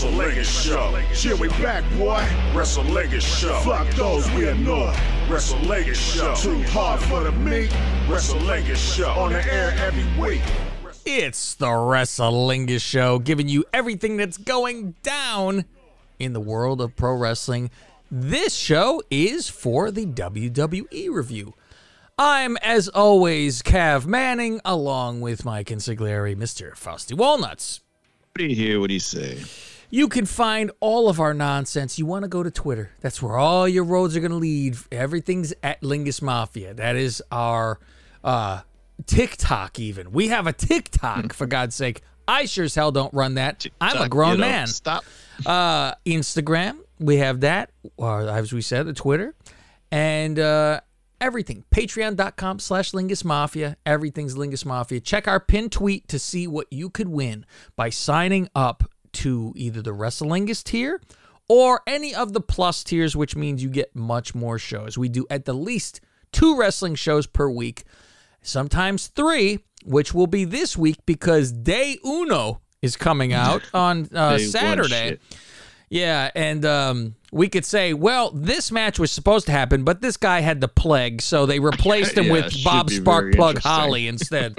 Wrestlingus 0.00 0.64
Show. 0.64 0.98
Shit, 1.12 1.38
we 1.38 1.48
back, 1.62 1.84
boy. 1.98 2.24
Wrestlingus 2.54 3.20
Show. 3.20 3.52
Fuck 3.60 3.86
those 3.96 4.30
we 4.30 4.48
annoy. 4.48 4.94
Wrestlingus 5.28 5.96
Show. 5.96 6.34
Too 6.36 6.62
hard 6.70 7.02
for 7.02 7.22
the 7.22 7.32
meat. 7.32 7.68
Wrestlingus 8.08 8.96
Show. 8.96 9.10
On 9.10 9.30
the 9.30 9.44
air 9.52 9.74
every 9.76 10.06
week. 10.18 10.40
It's 11.04 11.54
the 11.54 11.66
Wrestlingus 11.66 12.80
Show, 12.80 13.18
giving 13.18 13.50
you 13.50 13.66
everything 13.74 14.16
that's 14.16 14.38
going 14.38 14.94
down 15.02 15.66
in 16.18 16.32
the 16.32 16.40
world 16.40 16.80
of 16.80 16.96
pro 16.96 17.14
wrestling. 17.14 17.70
This 18.10 18.54
show 18.54 19.02
is 19.10 19.50
for 19.50 19.90
the 19.90 20.06
WWE 20.06 21.10
review. 21.10 21.52
I'm, 22.16 22.56
as 22.62 22.88
always, 22.88 23.60
Cav 23.60 24.06
Manning, 24.06 24.62
along 24.64 25.20
with 25.20 25.44
my 25.44 25.62
consigliere, 25.62 26.34
Mr. 26.34 26.74
Fausty 26.74 27.14
Walnuts. 27.14 27.82
What 28.32 28.38
do 28.38 28.46
you 28.46 28.56
hear? 28.56 28.80
What 28.80 28.88
do 28.88 28.94
you 28.94 29.00
say? 29.00 29.42
You 29.92 30.08
can 30.08 30.24
find 30.24 30.70
all 30.78 31.08
of 31.08 31.18
our 31.18 31.34
nonsense. 31.34 31.98
You 31.98 32.06
want 32.06 32.22
to 32.22 32.28
go 32.28 32.44
to 32.44 32.50
Twitter. 32.50 32.92
That's 33.00 33.20
where 33.20 33.36
all 33.36 33.66
your 33.68 33.82
roads 33.82 34.16
are 34.16 34.20
going 34.20 34.30
to 34.30 34.36
lead. 34.36 34.76
Everything's 34.92 35.52
at 35.64 35.80
Lingus 35.80 36.22
Mafia. 36.22 36.74
That 36.74 36.94
is 36.94 37.20
our 37.32 37.80
uh, 38.22 38.60
TikTok, 39.06 39.80
even. 39.80 40.12
We 40.12 40.28
have 40.28 40.46
a 40.46 40.52
TikTok, 40.52 41.32
for 41.32 41.46
God's 41.46 41.74
sake. 41.74 42.02
I 42.28 42.44
sure 42.44 42.64
as 42.64 42.76
hell 42.76 42.92
don't 42.92 43.12
run 43.12 43.34
that. 43.34 43.66
I'm 43.80 44.00
a 44.00 44.08
grown 44.08 44.38
man. 44.38 44.68
Stop. 44.68 45.04
Uh, 45.44 45.94
Instagram, 46.06 46.78
we 47.00 47.16
have 47.16 47.40
that, 47.40 47.72
or 47.96 48.28
as 48.28 48.52
we 48.52 48.62
said, 48.62 48.86
the 48.86 48.92
Twitter, 48.92 49.34
and 49.90 50.38
uh, 50.38 50.80
everything. 51.20 51.64
Patreon.com 51.72 52.60
slash 52.60 52.92
Lingus 52.92 53.24
Mafia. 53.24 53.76
Everything's 53.84 54.36
Lingus 54.36 54.64
Mafia. 54.64 55.00
Check 55.00 55.26
our 55.26 55.40
pinned 55.40 55.72
tweet 55.72 56.06
to 56.06 56.20
see 56.20 56.46
what 56.46 56.68
you 56.70 56.90
could 56.90 57.08
win 57.08 57.44
by 57.74 57.90
signing 57.90 58.48
up 58.54 58.84
to 59.12 59.52
either 59.56 59.82
the 59.82 59.94
WrestleLingus 59.94 60.62
tier 60.64 61.00
or 61.48 61.80
any 61.86 62.14
of 62.14 62.32
the 62.32 62.40
plus 62.40 62.84
tiers, 62.84 63.16
which 63.16 63.34
means 63.34 63.62
you 63.62 63.68
get 63.68 63.94
much 63.94 64.34
more 64.34 64.58
shows. 64.58 64.96
We 64.96 65.08
do 65.08 65.26
at 65.30 65.44
the 65.44 65.52
least 65.52 66.00
two 66.32 66.56
wrestling 66.56 66.94
shows 66.94 67.26
per 67.26 67.48
week, 67.50 67.84
sometimes 68.42 69.08
three, 69.08 69.60
which 69.84 70.14
will 70.14 70.26
be 70.26 70.44
this 70.44 70.76
week 70.76 70.98
because 71.06 71.50
Day 71.52 71.98
Uno 72.04 72.60
is 72.82 72.96
coming 72.96 73.32
out 73.32 73.62
on 73.74 74.08
uh, 74.14 74.38
Saturday. 74.38 75.18
Yeah, 75.90 76.30
and 76.36 76.64
um, 76.64 77.16
we 77.32 77.48
could 77.48 77.64
say, 77.64 77.94
well, 77.94 78.30
this 78.30 78.70
match 78.70 79.00
was 79.00 79.10
supposed 79.10 79.46
to 79.46 79.52
happen, 79.52 79.82
but 79.82 80.00
this 80.00 80.16
guy 80.16 80.38
had 80.38 80.60
the 80.60 80.68
plague, 80.68 81.20
so 81.20 81.46
they 81.46 81.58
replaced 81.58 82.16
him 82.16 82.24
Yeah, 82.26 82.32
with 82.32 82.64
Bob 82.64 82.90
Sparkplug. 82.90 83.58
Holly 83.58 84.06
instead. 84.08 84.56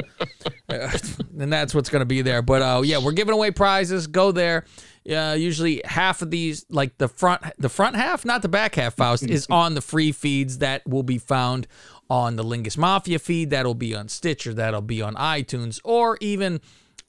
Uh, 0.68 0.90
and 1.40 1.52
that's 1.52 1.74
what's 1.74 1.90
going 1.90 2.02
to 2.02 2.06
be 2.06 2.22
there. 2.22 2.42
But 2.42 2.62
uh, 2.62 2.82
yeah, 2.84 2.98
we're 2.98 3.14
giving 3.14 3.34
away 3.34 3.52
prizes. 3.52 4.08
Go 4.08 4.34
there. 4.34 4.66
Uh, 5.10 5.36
usually 5.38 5.82
half 5.86 6.22
of 6.22 6.30
these, 6.30 6.66
like 6.70 6.98
the 6.98 7.08
front, 7.08 7.42
the 7.58 7.70
front 7.70 7.96
half, 7.96 8.26
not 8.26 8.42
the 8.42 8.50
back 8.50 8.76
half, 8.76 8.96
Faust, 8.96 9.24
is 9.24 9.48
on 9.50 9.74
the 9.74 9.82
free 9.82 10.12
feeds 10.12 10.58
that 10.60 10.86
will 10.86 11.02
be 11.02 11.18
found 11.18 11.66
on 12.10 12.36
the 12.36 12.44
Lingus 12.44 12.78
Mafia 12.78 13.20
feed. 13.20 13.50
That'll 13.50 13.74
be 13.74 13.96
on 13.96 14.10
Stitcher. 14.10 14.54
That'll 14.54 14.82
be 14.82 15.02
on 15.02 15.16
iTunes, 15.16 15.80
or 15.86 16.18
even 16.20 16.60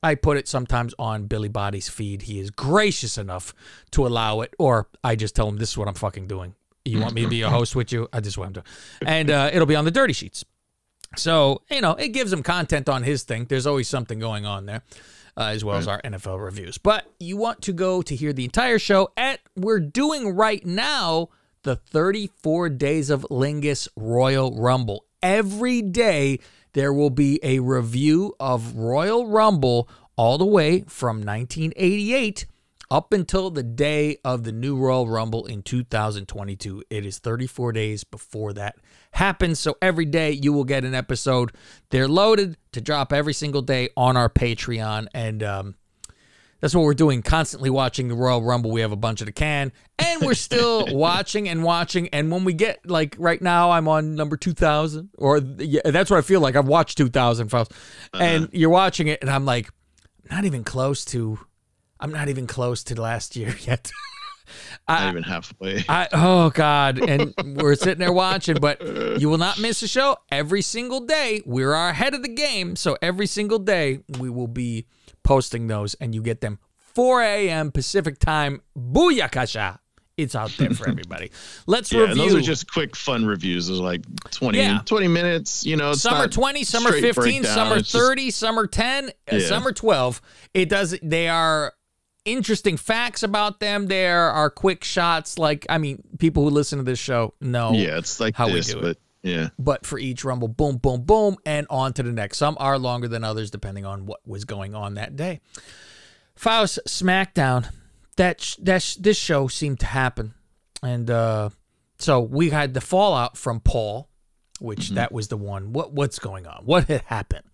I 0.02 0.14
put 0.16 0.36
it 0.36 0.48
sometimes 0.48 0.94
on 0.98 1.26
Billy 1.26 1.48
Body's 1.48 1.88
feed. 1.88 2.22
He 2.22 2.40
is 2.40 2.50
gracious 2.50 3.18
enough 3.18 3.54
to 3.92 4.06
allow 4.06 4.40
it, 4.40 4.54
or 4.58 4.88
I 5.04 5.16
just 5.16 5.36
tell 5.36 5.48
him 5.48 5.58
this 5.58 5.70
is 5.70 5.78
what 5.78 5.88
I'm 5.88 5.94
fucking 5.94 6.26
doing. 6.26 6.54
You 6.84 7.00
want 7.00 7.14
me 7.14 7.22
to 7.22 7.28
be 7.28 7.42
a 7.42 7.48
host 7.50 7.76
with 7.76 7.92
you? 7.92 8.08
I 8.12 8.20
just 8.20 8.36
want 8.36 8.56
him 8.56 8.62
to, 8.64 8.70
and 9.06 9.30
uh, 9.30 9.50
it'll 9.52 9.66
be 9.66 9.76
on 9.76 9.84
the 9.84 9.92
Dirty 9.92 10.12
Sheets. 10.12 10.44
So 11.16 11.62
you 11.70 11.80
know, 11.80 11.92
it 11.92 12.08
gives 12.08 12.32
him 12.32 12.42
content 12.42 12.88
on 12.88 13.04
his 13.04 13.22
thing. 13.22 13.44
There's 13.44 13.66
always 13.66 13.88
something 13.88 14.18
going 14.18 14.46
on 14.46 14.66
there, 14.66 14.82
uh, 15.36 15.44
as 15.44 15.64
well 15.64 15.76
as 15.76 15.86
our 15.86 16.02
NFL 16.02 16.42
reviews. 16.44 16.78
But 16.78 17.06
you 17.20 17.36
want 17.36 17.62
to 17.62 17.72
go 17.72 18.02
to 18.02 18.16
hear 18.16 18.32
the 18.32 18.44
entire 18.44 18.80
show 18.80 19.10
at 19.16 19.38
we're 19.54 19.80
doing 19.80 20.34
right 20.34 20.64
now 20.66 21.28
the 21.62 21.76
34 21.76 22.70
days 22.70 23.10
of 23.10 23.24
Lingus 23.30 23.86
Royal 23.96 24.52
Rumble. 24.58 25.04
Every 25.22 25.82
day 25.82 26.40
there 26.72 26.92
will 26.92 27.10
be 27.10 27.38
a 27.42 27.58
review 27.60 28.34
of 28.40 28.76
Royal 28.76 29.26
Rumble 29.26 29.88
all 30.16 30.38
the 30.38 30.46
way 30.46 30.80
from 30.82 31.18
1988 31.18 32.46
up 32.90 33.12
until 33.14 33.50
the 33.50 33.62
day 33.62 34.18
of 34.22 34.44
the 34.44 34.52
new 34.52 34.76
Royal 34.76 35.08
Rumble 35.08 35.46
in 35.46 35.62
2022. 35.62 36.84
It 36.90 37.06
is 37.06 37.18
34 37.18 37.72
days 37.72 38.04
before 38.04 38.52
that 38.52 38.76
happens. 39.12 39.58
So 39.58 39.76
every 39.80 40.04
day 40.04 40.32
you 40.32 40.52
will 40.52 40.64
get 40.64 40.84
an 40.84 40.94
episode. 40.94 41.52
They're 41.88 42.08
loaded 42.08 42.58
to 42.72 42.82
drop 42.82 43.12
every 43.12 43.32
single 43.32 43.62
day 43.62 43.88
on 43.96 44.18
our 44.18 44.28
Patreon. 44.28 45.06
And 45.14 45.42
um, 45.42 45.74
that's 46.62 46.76
what 46.76 46.84
we're 46.84 46.94
doing, 46.94 47.22
constantly 47.22 47.70
watching 47.70 48.06
the 48.06 48.14
Royal 48.14 48.40
Rumble. 48.40 48.70
We 48.70 48.82
have 48.82 48.92
a 48.92 48.96
bunch 48.96 49.20
of 49.20 49.26
the 49.26 49.32
can, 49.32 49.72
and 49.98 50.22
we're 50.22 50.34
still 50.34 50.86
watching 50.96 51.48
and 51.48 51.64
watching. 51.64 52.08
And 52.10 52.30
when 52.30 52.44
we 52.44 52.52
get 52.52 52.88
like 52.88 53.16
right 53.18 53.42
now, 53.42 53.72
I'm 53.72 53.88
on 53.88 54.14
number 54.14 54.36
2000, 54.36 55.10
or 55.18 55.38
yeah, 55.58 55.80
that's 55.84 56.08
what 56.08 56.18
I 56.18 56.22
feel 56.22 56.40
like. 56.40 56.54
I've 56.54 56.68
watched 56.68 56.96
2000 56.98 57.48
files, 57.48 57.68
uh-huh. 58.14 58.22
and 58.22 58.48
you're 58.52 58.70
watching 58.70 59.08
it, 59.08 59.20
and 59.22 59.28
I'm 59.28 59.44
like, 59.44 59.70
not 60.30 60.44
even 60.44 60.62
close 60.62 61.04
to. 61.06 61.40
I'm 61.98 62.12
not 62.12 62.28
even 62.28 62.46
close 62.46 62.84
to 62.84 63.00
last 63.00 63.34
year 63.34 63.56
yet. 63.66 63.90
I, 64.86 65.06
not 65.06 65.10
even 65.10 65.22
halfway. 65.24 65.84
I 65.88 66.06
oh 66.12 66.50
god, 66.50 67.00
and 67.00 67.34
we're 67.60 67.74
sitting 67.74 67.98
there 67.98 68.12
watching, 68.12 68.58
but 68.60 68.80
you 69.20 69.28
will 69.28 69.38
not 69.38 69.58
miss 69.58 69.82
a 69.82 69.88
show 69.88 70.16
every 70.30 70.62
single 70.62 71.00
day. 71.00 71.42
We're 71.44 71.72
ahead 71.72 72.14
of 72.14 72.22
the 72.22 72.28
game, 72.28 72.76
so 72.76 72.96
every 73.02 73.26
single 73.26 73.58
day 73.58 74.04
we 74.20 74.30
will 74.30 74.46
be 74.46 74.86
posting 75.24 75.66
those, 75.68 75.94
and 75.94 76.14
you 76.14 76.22
get 76.22 76.40
them 76.40 76.58
4 76.94 77.22
a.m. 77.22 77.70
Pacific 77.72 78.18
time. 78.18 78.60
Booyakasha! 78.78 79.78
It's 80.18 80.34
out 80.34 80.50
there 80.58 80.70
for 80.70 80.88
everybody. 80.90 81.30
Let's 81.66 81.90
yeah, 81.90 82.00
review. 82.02 82.16
those 82.16 82.34
are 82.34 82.40
just 82.42 82.70
quick, 82.70 82.94
fun 82.94 83.24
reviews. 83.24 83.68
Those 83.68 83.80
are 83.80 83.84
like 83.84 84.02
20, 84.30 84.58
Yeah. 84.58 84.80
20 84.84 85.08
minutes. 85.08 85.64
You 85.64 85.76
know, 85.76 85.92
it's 85.92 86.02
some 86.02 86.14
are 86.14 86.18
not 86.24 86.32
20, 86.32 86.64
summer 86.64 86.92
15, 86.92 87.12
breakdown. 87.14 87.44
some 87.44 87.78
It's 87.78 87.90
just- 87.90 88.04
30, 88.04 88.30
some 88.30 88.58
are 88.58 88.66
10, 88.66 89.08
uh, 89.08 89.10
Yeah. 89.36 89.46
some 89.48 89.66
are 89.66 89.72
12. 89.72 90.20
It 90.52 90.68
does 90.68 90.94
they 91.02 91.28
are 91.28 91.72
interesting 92.26 92.76
facts 92.76 93.22
about 93.22 93.58
them. 93.58 93.86
There 93.86 94.30
are 94.30 94.50
quick 94.50 94.84
shots 94.84 95.38
like 95.38 95.64
I 95.70 95.78
mean, 95.78 96.02
people 96.18 96.44
who 96.44 96.50
listen 96.50 96.78
to 96.78 96.84
this 96.84 96.98
show 96.98 97.32
know 97.40 97.72
yeah, 97.72 97.96
it's 97.98 98.20
like 98.20 98.36
how 98.36 98.46
we 98.48 98.52
this, 98.54 98.72
do 98.72 98.80
it. 98.80 98.98
Yeah. 99.22 99.48
but 99.58 99.86
for 99.86 99.98
each 99.98 100.24
rumble, 100.24 100.48
boom, 100.48 100.76
boom, 100.76 101.02
boom, 101.02 101.36
and 101.46 101.66
on 101.70 101.92
to 101.94 102.02
the 102.02 102.12
next. 102.12 102.38
Some 102.38 102.56
are 102.60 102.78
longer 102.78 103.08
than 103.08 103.24
others, 103.24 103.50
depending 103.50 103.86
on 103.86 104.06
what 104.06 104.20
was 104.26 104.44
going 104.44 104.74
on 104.74 104.94
that 104.94 105.16
day. 105.16 105.40
Faust 106.34 106.80
SmackDown. 106.86 107.70
That 108.16 108.40
sh- 108.42 108.56
that 108.56 108.82
sh- 108.82 108.96
this 108.96 109.16
show 109.16 109.48
seemed 109.48 109.80
to 109.80 109.86
happen, 109.86 110.34
and 110.82 111.10
uh, 111.10 111.48
so 111.98 112.20
we 112.20 112.50
had 112.50 112.74
the 112.74 112.82
fallout 112.82 113.38
from 113.38 113.60
Paul, 113.60 114.10
which 114.60 114.90
that 114.90 115.12
was 115.12 115.28
the 115.28 115.38
one. 115.38 115.72
What 115.72 115.94
what's 115.94 116.18
going 116.18 116.46
on? 116.46 116.64
What 116.64 116.88
had 116.88 117.02
happened? 117.02 117.44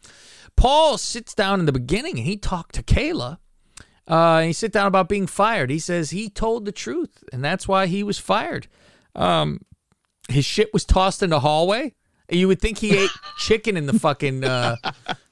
Paul 0.56 0.98
sits 0.98 1.34
down 1.34 1.60
in 1.60 1.66
the 1.66 1.72
beginning 1.72 2.18
and 2.18 2.26
he 2.26 2.36
talked 2.36 2.74
to 2.74 2.82
Kayla. 2.82 3.38
Uh, 4.08 4.40
he 4.40 4.52
sit 4.52 4.72
down 4.72 4.86
about 4.86 5.08
being 5.08 5.28
fired. 5.28 5.70
He 5.70 5.78
says 5.78 6.10
he 6.10 6.28
told 6.28 6.64
the 6.64 6.72
truth, 6.72 7.22
and 7.32 7.44
that's 7.44 7.68
why 7.68 7.86
he 7.86 8.02
was 8.02 8.18
fired. 8.18 8.66
Um, 9.14 9.60
his 10.28 10.44
shit 10.44 10.72
was 10.72 10.84
tossed 10.84 11.22
in 11.22 11.30
the 11.30 11.40
hallway. 11.40 11.94
You 12.30 12.46
would 12.48 12.60
think 12.60 12.76
he 12.78 12.94
ate 12.96 13.10
chicken 13.38 13.76
in 13.78 13.86
the 13.86 13.98
fucking 13.98 14.44
uh, 14.44 14.76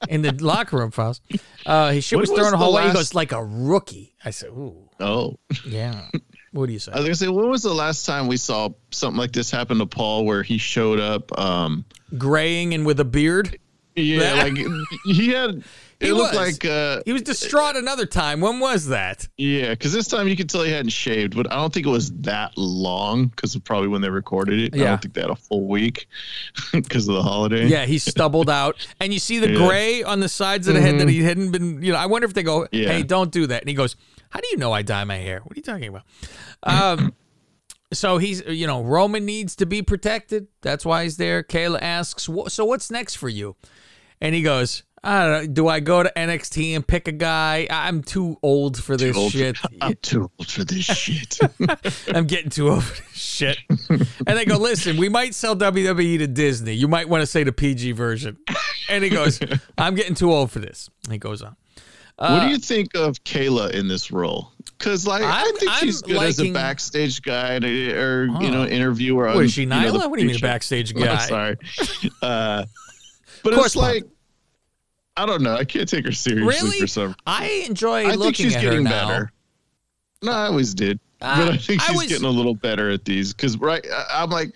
in 0.09 0.23
the 0.23 0.31
locker 0.31 0.77
room, 0.77 0.89
Faust. 0.91 1.21
Uh, 1.65 1.91
his 1.91 2.03
shit 2.03 2.17
When 2.17 2.21
was 2.21 2.31
thrown 2.31 2.47
in 2.47 2.51
the 2.53 2.57
hallway. 2.57 2.81
He 2.81 2.87
last- 2.87 2.95
goes 2.95 3.13
like 3.13 3.31
a 3.31 3.43
rookie. 3.43 4.15
I 4.25 4.31
said, 4.31 4.49
"Ooh, 4.49 4.89
Oh, 4.99 5.37
yeah." 5.65 6.07
What 6.53 6.65
do 6.67 6.73
you 6.73 6.79
say? 6.79 6.91
I 6.93 6.95
was 6.95 7.05
gonna 7.05 7.15
say, 7.15 7.27
when 7.27 7.49
was 7.49 7.61
the 7.61 7.73
last 7.73 8.05
time 8.05 8.25
we 8.25 8.37
saw 8.37 8.69
something 8.89 9.19
like 9.19 9.31
this 9.33 9.51
happen 9.51 9.77
to 9.77 9.85
Paul, 9.85 10.25
where 10.25 10.41
he 10.41 10.57
showed 10.57 10.99
up? 10.99 11.37
Um, 11.37 11.85
Graying 12.17 12.73
and 12.73 12.83
with 12.83 12.99
a 12.99 13.05
beard. 13.05 13.59
yeah, 13.95 14.33
like 14.33 14.57
he 15.05 15.29
had. 15.29 15.63
It 15.99 16.05
He 16.07 16.11
looked 16.11 16.35
was. 16.35 16.53
like, 16.61 16.65
uh, 16.65 17.01
He 17.05 17.13
was 17.13 17.23
distraught 17.23 17.75
another 17.75 18.05
time. 18.05 18.39
When 18.39 18.59
was 18.59 18.87
that? 18.87 19.27
yeah, 19.35 19.69
because 19.71 19.93
this 19.93 20.07
time 20.07 20.27
you 20.27 20.35
could 20.35 20.47
tell 20.49 20.61
he 20.61 20.71
hadn't 20.71 20.91
shaved, 20.91 21.35
but 21.35 21.51
I 21.51 21.55
don't 21.55 21.73
think 21.73 21.87
it 21.87 21.89
was 21.89 22.11
that 22.21 22.55
long 22.55 23.27
because 23.27 23.55
of 23.55 23.63
probably 23.63 23.87
when 23.87 24.01
they 24.01 24.09
recorded 24.09 24.59
it. 24.59 24.75
Yeah. 24.75 24.83
I 24.83 24.87
don't 24.89 25.01
think 25.01 25.13
they 25.15 25.21
had 25.21 25.31
a 25.31 25.35
full 25.35 25.67
week 25.67 26.07
because 26.71 27.07
of 27.07 27.15
the 27.15 27.23
holiday. 27.23 27.65
Yeah, 27.65 27.85
he 27.85 27.97
stubbled 27.97 28.49
out, 28.49 28.75
and 28.99 29.11
you 29.11 29.17
see 29.19 29.39
the 29.39 29.49
Yeah. 29.49 29.67
gray 29.67 30.03
on 30.03 30.19
the 30.19 30.29
sides 30.29 30.67
of 30.67 30.75
the 30.75 30.81
head 30.81 30.99
that 30.99 31.09
he 31.09 31.23
hadn't 31.23 31.49
been. 31.51 31.81
You 31.81 31.93
know, 31.93 31.97
I 31.97 32.05
wonder 32.05 32.27
if 32.27 32.33
they 32.35 32.43
go, 32.43 32.67
Yeah. 32.71 32.89
"Hey, 32.89 33.01
don't 33.03 33.31
do 33.31 33.47
that." 33.47 33.63
And 33.63 33.69
he 33.69 33.73
goes, 33.73 33.95
"How 34.29 34.39
do 34.39 34.47
you 34.51 34.57
know 34.57 34.71
I 34.71 34.83
dye 34.83 35.03
my 35.03 35.17
hair? 35.17 35.39
What 35.43 35.53
are 35.57 35.59
you 35.59 35.63
talking 35.63 35.87
about?" 35.87 36.03
Um, 36.61 37.13
so 37.91 38.19
he's, 38.19 38.43
you 38.45 38.67
know, 38.67 38.83
Roman 38.83 39.25
needs 39.25 39.55
to 39.55 39.65
be 39.65 39.81
protected. 39.81 40.47
That's 40.61 40.85
why 40.85 41.03
he's 41.05 41.17
there. 41.17 41.41
Kayla 41.41 41.79
asks, 41.81 42.29
"So 42.49 42.65
what's 42.65 42.91
next 42.91 43.15
for 43.15 43.29
you?" 43.29 43.55
And 44.21 44.35
he 44.35 44.41
goes, 44.41 44.83
"I 45.07 45.23
don't 45.25 45.31
know. 45.47 45.53
Do 45.53 45.67
I 45.69 45.79
go 45.79 46.03
to 46.03 46.11
NXT 46.15 46.75
and 46.75 46.85
pick 46.85 47.07
a 47.07 47.11
guy? 47.11 47.65
I'm 47.71 48.03
too 48.03 48.37
old 48.43 48.81
for 48.83 48.97
this 48.97 49.15
old- 49.15 49.31
shit. 49.31 49.57
I'm 49.81 49.95
too 50.01 50.29
old 50.37 50.47
for 50.51 50.63
this 50.63 50.83
shit. 50.85 51.39
I'm 52.13 52.27
getting 52.27 52.49
too 52.49 52.69
old 52.69 52.83
for 52.83 52.95
this 53.01 53.13
shit. 53.21 53.57
And 53.89 54.37
they 54.37 54.45
go, 54.45 54.57
listen, 54.57 54.97
we 54.97 55.09
might 55.09 55.33
sell 55.33 55.55
WWE 55.55 56.17
to 56.19 56.27
Disney. 56.27 56.73
You 56.73 56.87
might 56.87 57.07
want 57.07 57.21
to 57.21 57.25
say 57.27 57.43
the 57.43 57.51
PG 57.53 57.93
version. 57.93 58.37
And 58.89 59.03
he 59.03 59.09
goes, 59.09 59.39
I'm 59.77 59.95
getting 59.95 60.15
too 60.15 60.31
old 60.33 60.51
for 60.51 60.59
this. 60.59 60.89
And 61.05 61.13
he 61.13 61.19
goes 61.19 61.41
on. 61.41 61.55
what 62.17 62.41
do 62.41 62.47
you 62.49 62.57
think 62.57 62.95
of 62.95 63.23
Kayla 63.23 63.71
in 63.71 63.87
this 63.87 64.11
role? 64.11 64.51
Because 64.77 65.07
like 65.07 65.23
i 65.23 65.43
I'm- 65.43 65.55
think 65.55 65.71
she's 65.73 66.03
I'm 66.03 66.09
good 66.09 66.23
as 66.23 66.39
a 66.39 66.51
backstage 66.51 67.21
guy 67.21 67.55
uh, 67.57 67.61
or 67.65 68.25
you 68.41 68.51
know 68.51 68.63
Oh. 68.63 68.67
interviewer. 68.67 69.25
What 69.27 69.37
on, 69.37 69.43
is 69.45 69.53
she, 69.53 69.61
you 69.61 69.67
know, 69.67 69.77
Nyla? 69.77 70.09
What 70.09 70.17
do 70.17 70.23
you 70.25 70.29
mean 70.31 70.39
backstage 70.41 70.93
I'm 70.93 71.01
guy? 71.01 71.17
sorry. 71.25 71.57
Uh, 72.21 72.65
but 73.43 73.53
it's 73.53 73.75
like 73.75 74.03
I 75.17 75.25
don't 75.25 75.41
know. 75.41 75.55
I 75.55 75.63
can't 75.65 75.89
take 75.89 76.05
her 76.05 76.11
seriously 76.11 76.45
Really? 76.69 76.79
for 76.79 76.87
some. 76.87 77.15
I 77.25 77.65
enjoy 77.67 78.07
I 78.07 78.15
think 78.15 78.35
she's 78.35 78.55
getting 78.55 78.83
better. 78.83 79.31
No, 80.21 80.31
I 80.31 80.47
always 80.47 80.73
did, 80.73 80.99
Uh, 81.21 81.45
but 81.45 81.53
I 81.53 81.57
think 81.57 81.81
I 81.81 81.87
she's 81.87 81.97
was- 81.97 82.07
getting 82.07 82.25
a 82.25 82.29
little 82.31 82.55
better 82.55 82.89
at 82.89 83.03
these. 83.05 83.33
Because 83.33 83.57
right, 83.57 83.85
I- 83.91 84.23
I'm 84.23 84.29
like, 84.29 84.53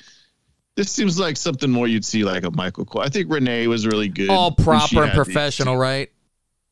this 0.75 0.89
seems 0.91 1.19
like 1.19 1.37
something 1.37 1.69
more 1.69 1.87
you'd 1.87 2.05
see 2.05 2.23
like 2.23 2.43
a 2.43 2.51
Michael 2.51 2.85
Cole. 2.85 3.01
I 3.01 3.09
think 3.09 3.31
Renee 3.31 3.67
was 3.67 3.85
really 3.85 4.07
good. 4.07 4.29
All 4.29 4.51
proper 4.51 5.03
and 5.03 5.11
these. 5.11 5.15
professional, 5.15 5.75
right? 5.77 6.09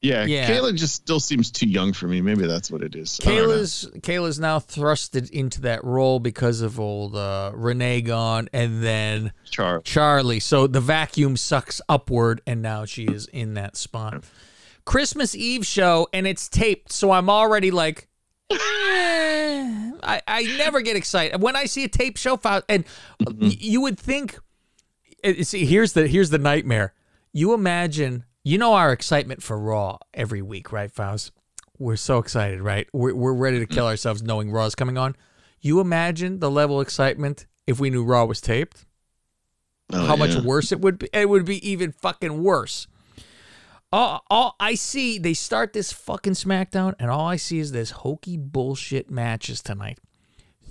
Yeah, 0.02 0.24
Yeah. 0.24 0.50
Kayla 0.50 0.76
just 0.76 0.96
still 0.96 1.20
seems 1.20 1.52
too 1.52 1.68
young 1.68 1.92
for 1.92 2.08
me. 2.08 2.22
Maybe 2.22 2.48
that's 2.48 2.72
what 2.72 2.82
it 2.82 2.96
is. 2.96 3.20
I 3.22 3.26
don't 3.26 3.36
know. 3.36 3.42
Kayla's 3.56 3.90
Kayla's 4.00 4.40
now 4.40 4.60
thrusted 4.60 5.30
into 5.32 5.60
that 5.62 5.84
role 5.84 6.20
because 6.22 6.62
of 6.62 6.80
old 6.80 7.16
uh, 7.18 7.52
Renee 7.54 8.02
gone, 8.02 8.48
and 8.54 8.82
then 8.82 9.34
Char. 9.52 9.82
Charlie. 9.82 10.40
So 10.40 10.68
the 10.68 10.80
vacuum 10.80 11.36
sucks 11.36 11.82
upward, 11.90 12.42
and 12.48 12.62
now 12.62 12.86
she 12.86 13.04
is 13.06 13.26
in 13.28 13.56
that 13.56 13.76
spot. 13.76 14.24
Christmas 14.86 15.36
Eve 15.36 15.66
show, 15.66 16.08
and 16.14 16.26
it's 16.26 16.48
taped, 16.48 16.92
so 16.94 17.12
I'm 17.12 17.30
already 17.30 17.70
like, 17.70 18.08
eh. 18.50 18.56
I 20.02 20.22
I 20.28 20.44
never 20.58 20.82
get 20.82 20.96
excited 20.96 21.42
when 21.42 21.56
I 21.56 21.66
see 21.66 21.84
a 21.84 21.90
tape 21.90 22.18
show. 22.18 22.38
file- 22.38 22.64
And 22.70 22.86
y- 23.20 23.58
you 23.60 23.82
would 23.82 24.00
think, 24.00 24.38
eh, 25.24 25.44
see, 25.44 25.66
here's 25.66 25.94
the 25.94 26.08
here's 26.08 26.30
the 26.30 26.38
nightmare. 26.38 26.94
You 27.34 27.54
imagine, 27.54 28.24
you 28.50 28.58
know, 28.58 28.74
our 28.74 28.92
excitement 28.92 29.44
for 29.44 29.60
Raw 29.60 30.00
every 30.12 30.42
week, 30.42 30.72
right, 30.72 30.92
Faust? 30.92 31.32
We're 31.78 31.96
so 31.96 32.18
excited, 32.18 32.62
right? 32.62 32.88
We're, 32.92 33.14
we're 33.14 33.34
ready 33.34 33.60
to 33.60 33.68
kill 33.68 33.86
mm. 33.86 33.90
ourselves 33.90 34.24
knowing 34.24 34.50
Raw's 34.50 34.74
coming 34.74 34.98
on. 34.98 35.16
You 35.62 35.80
imagine 35.80 36.40
the 36.40 36.50
level 36.50 36.82
of 36.82 36.88
excitement 36.88 37.46
if 37.68 37.80
we 37.80 37.92
knew 37.92 38.04
Raw 38.04 38.26
was 38.26 38.42
taped? 38.42 38.88
Oh, 39.94 40.04
how 40.04 40.16
much 40.16 40.34
worse 40.36 40.72
it 40.72 40.82
would 40.82 40.98
be. 40.98 41.10
It 41.14 41.30
would 41.30 41.46
be 41.46 41.70
even 41.70 41.92
fucking 41.92 42.42
worse. 42.42 42.88
All, 43.92 44.24
all 44.32 44.56
I 44.60 44.74
see, 44.74 45.20
they 45.20 45.36
start 45.36 45.74
this 45.74 45.92
fucking 45.92 46.34
SmackDown, 46.34 46.96
and 46.98 47.12
all 47.12 47.28
I 47.28 47.36
see 47.36 47.60
is 47.60 47.72
this 47.72 47.92
hokey 47.92 48.36
bullshit 48.36 49.12
matches 49.12 49.62
tonight. 49.62 50.00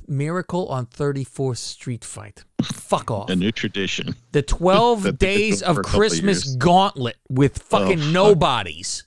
Miracle 0.09 0.69
on 0.69 0.87
34th 0.87 1.59
Street 1.59 2.05
fight. 2.05 2.45
Fuck 2.63 3.11
off. 3.11 3.31
A 3.31 3.37
new 3.37 3.53
tradition. 3.53 4.15
The 4.33 4.43
12 4.43 5.19
days 5.19 5.63
of 5.63 5.77
for 5.77 5.81
a 5.81 5.85
couple 5.85 6.01
Christmas 6.01 6.45
years. 6.47 6.57
gauntlet 6.57 7.17
with 7.29 7.59
fucking 7.63 7.99
Oh, 8.01 8.03
fuck. 8.05 8.13
nobodies. 8.13 9.05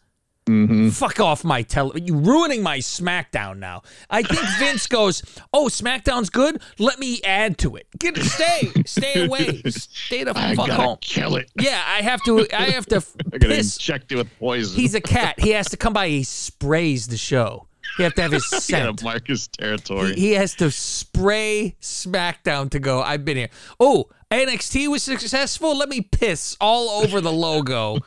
Mm-hmm. 0.48 0.90
Fuck 0.90 1.20
off 1.20 1.44
my 1.44 1.62
tele. 1.62 2.02
You 2.02 2.16
ruining 2.18 2.64
my 2.64 2.80
SmackDown 2.80 3.60
now. 3.60 3.84
I 4.10 4.24
think 4.24 4.42
Vince 4.60 4.88
goes, 4.88 5.22
"Oh, 5.54 5.68
SmackDown's 5.68 6.32
good. 6.32 6.60
Let 6.80 6.98
me 6.98 7.22
add 7.24 7.60
to 7.60 7.76
it. 7.76 7.86
Get 8.00 8.18
stay, 8.18 8.72
stay 8.88 9.26
away, 9.28 9.62
stay 9.68 10.24
the 10.24 10.34
I 10.36 10.56
fuck 10.56 10.68
gotta 10.68 10.82
home." 10.82 10.98
kill 11.00 11.36
it. 11.36 11.50
Yeah, 11.60 11.82
I 11.86 12.02
have 12.02 12.24
to. 12.24 12.48
I 12.54 12.72
have 12.72 12.88
to 12.88 12.98
I 12.98 13.38
gotta 13.38 13.48
piss. 13.56 13.78
inject 13.78 14.12
it 14.12 14.16
with 14.16 14.40
poison. 14.40 14.76
He's 14.76 14.96
a 14.96 15.00
cat. 15.02 15.40
He 15.40 15.52
has 15.52 15.70
to 15.70 15.78
come 15.78 15.94
by. 15.94 16.10
He 16.10 16.24
sprays 16.24 17.08
the 17.08 17.18
show. 17.18 17.68
He 17.98 18.04
have 18.04 18.14
to 18.16 18.22
have 18.22 18.32
his 18.32 18.46
scent. 18.64 19.04
mark 19.04 19.28
his 19.28 19.48
territory. 19.48 20.14
He, 20.16 20.22
he 20.22 20.32
has 20.34 20.56
to 20.56 20.72
spray 20.72 21.76
SmackDown 21.82 22.70
to 22.72 22.80
go. 22.80 23.02
I've 23.02 23.26
been 23.26 23.38
here. 23.38 23.50
Oh, 23.80 24.10
NXT 24.32 24.88
was 24.90 25.04
successful. 25.04 25.78
Let 25.78 25.90
me 25.90 26.02
piss 26.02 26.56
all 26.62 27.04
over 27.04 27.20
the 27.22 27.32
logo. 27.32 28.00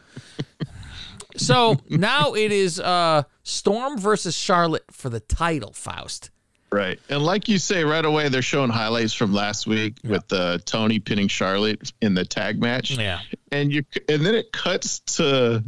so 1.37 1.77
now 1.89 2.35
it 2.35 2.51
is 2.51 2.81
uh, 2.81 3.25
Storm 3.43 3.99
versus 3.99 4.35
Charlotte 4.35 4.85
for 4.91 5.11
the 5.11 5.21
title. 5.21 5.73
Faust. 5.73 6.31
Right. 6.73 6.99
And 7.09 7.23
like 7.23 7.49
you 7.49 7.59
say, 7.59 7.85
right 7.85 8.05
away, 8.05 8.29
they're 8.31 8.43
showing 8.43 8.71
highlights 8.71 9.13
from 9.13 9.33
last 9.33 9.65
week 9.67 9.99
with 10.03 10.33
uh, 10.33 10.59
Toni 10.65 10.99
pinning 10.99 11.29
Charlotte 11.29 11.93
in 12.01 12.15
the 12.15 12.25
tag 12.25 12.61
match. 12.61 12.91
Yeah. 12.91 13.21
And 13.53 13.73
you 13.73 13.85
and 14.09 14.27
then 14.27 14.35
it 14.35 14.51
cuts 14.51 14.99
to 15.17 15.63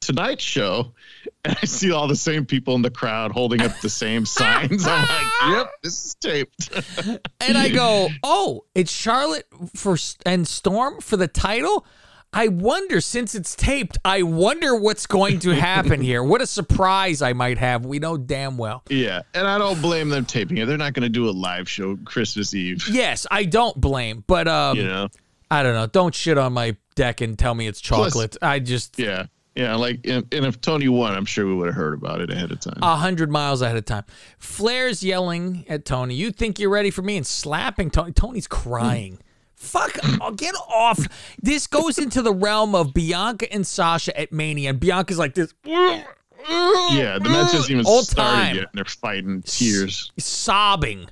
tonight's 0.00 0.42
show, 0.44 0.92
and 1.44 1.56
I 1.62 1.66
see 1.66 1.92
all 1.92 2.08
the 2.08 2.16
same 2.16 2.44
people 2.46 2.74
in 2.74 2.82
the 2.82 2.90
crowd 2.90 3.32
holding 3.32 3.60
up 3.62 3.78
the 3.80 3.90
same 3.90 4.24
signs. 4.26 4.86
I'm 4.86 5.06
like, 5.08 5.56
yep, 5.56 5.72
this 5.82 6.04
is 6.06 6.14
taped. 6.14 6.70
And 7.40 7.56
I 7.58 7.68
go, 7.70 8.08
oh, 8.22 8.64
it's 8.74 8.92
Charlotte 8.92 9.46
for 9.74 9.96
and 10.26 10.46
Storm 10.46 11.00
for 11.00 11.16
the 11.16 11.26
title. 11.28 11.84
I 12.32 12.46
wonder, 12.46 13.00
since 13.00 13.34
it's 13.34 13.56
taped, 13.56 13.98
I 14.04 14.22
wonder 14.22 14.76
what's 14.76 15.06
going 15.06 15.40
to 15.40 15.50
happen 15.50 16.00
here. 16.00 16.22
What 16.22 16.40
a 16.40 16.46
surprise 16.46 17.22
I 17.22 17.32
might 17.32 17.58
have. 17.58 17.84
We 17.84 17.98
know 17.98 18.16
damn 18.16 18.56
well. 18.56 18.84
yeah. 18.88 19.22
And 19.34 19.48
I 19.48 19.58
don't 19.58 19.82
blame 19.82 20.10
them 20.10 20.24
taping 20.26 20.58
it. 20.58 20.66
They're 20.66 20.78
not 20.78 20.92
going 20.92 21.02
to 21.02 21.08
do 21.08 21.28
a 21.28 21.32
live 21.32 21.68
show 21.68 21.96
Christmas 22.04 22.54
Eve. 22.54 22.86
Yes, 22.88 23.26
I 23.32 23.46
don't 23.46 23.80
blame, 23.80 24.22
but 24.28 24.46
um, 24.46 24.76
You 24.76 24.84
know? 24.84 25.08
I 25.50 25.64
don't 25.64 25.74
know. 25.74 25.86
Don't 25.88 26.14
shit 26.14 26.38
on 26.38 26.52
my 26.52 26.76
deck 26.94 27.20
and 27.20 27.36
tell 27.36 27.54
me 27.54 27.66
it's 27.66 27.80
chocolate. 27.80 28.36
I 28.40 28.60
just 28.60 28.96
Yeah. 28.98 29.26
Yeah. 29.54 29.74
Like, 29.76 30.00
and, 30.06 30.26
and 30.32 30.46
if 30.46 30.60
Toni 30.60 30.88
won, 30.88 31.14
I'm 31.14 31.24
sure 31.24 31.46
we 31.46 31.54
would 31.54 31.66
have 31.66 31.74
heard 31.74 31.94
about 31.94 32.20
it 32.20 32.30
ahead 32.30 32.50
of 32.52 32.60
time. 32.60 32.78
a 32.82 32.96
hundred 32.96 33.30
miles 33.30 33.62
ahead 33.62 33.76
of 33.76 33.84
time. 33.84 34.04
Flair's 34.38 35.02
yelling 35.02 35.64
at 35.68 35.84
Toni. 35.84 36.14
You 36.14 36.30
think 36.30 36.58
you're 36.58 36.70
ready 36.70 36.90
for 36.90 37.02
me 37.02 37.16
and 37.16 37.26
slapping 37.26 37.90
Toni? 37.90 38.12
Toni's 38.12 38.46
crying. 38.46 39.18
Fuck! 39.54 39.98
Oh, 40.22 40.30
get 40.30 40.54
off! 40.54 41.06
This 41.42 41.66
goes 41.66 41.98
into 41.98 42.22
the 42.22 42.32
realm 42.32 42.74
of 42.74 42.94
Bianca 42.94 43.52
and 43.52 43.66
Sasha 43.66 44.18
at 44.18 44.32
Mania, 44.32 44.70
and 44.70 44.80
Bianca's 44.80 45.18
like 45.18 45.34
this. 45.34 45.52
yeah. 45.64 46.04
The 46.48 47.28
match 47.28 47.52
hasn't 47.52 47.70
even 47.70 47.84
All 47.84 48.02
started 48.02 48.32
time. 48.32 48.56
yet, 48.56 48.64
and 48.64 48.72
they're 48.74 48.84
fighting 48.86 49.42
tears. 49.42 50.10
sobbing. 50.18 51.08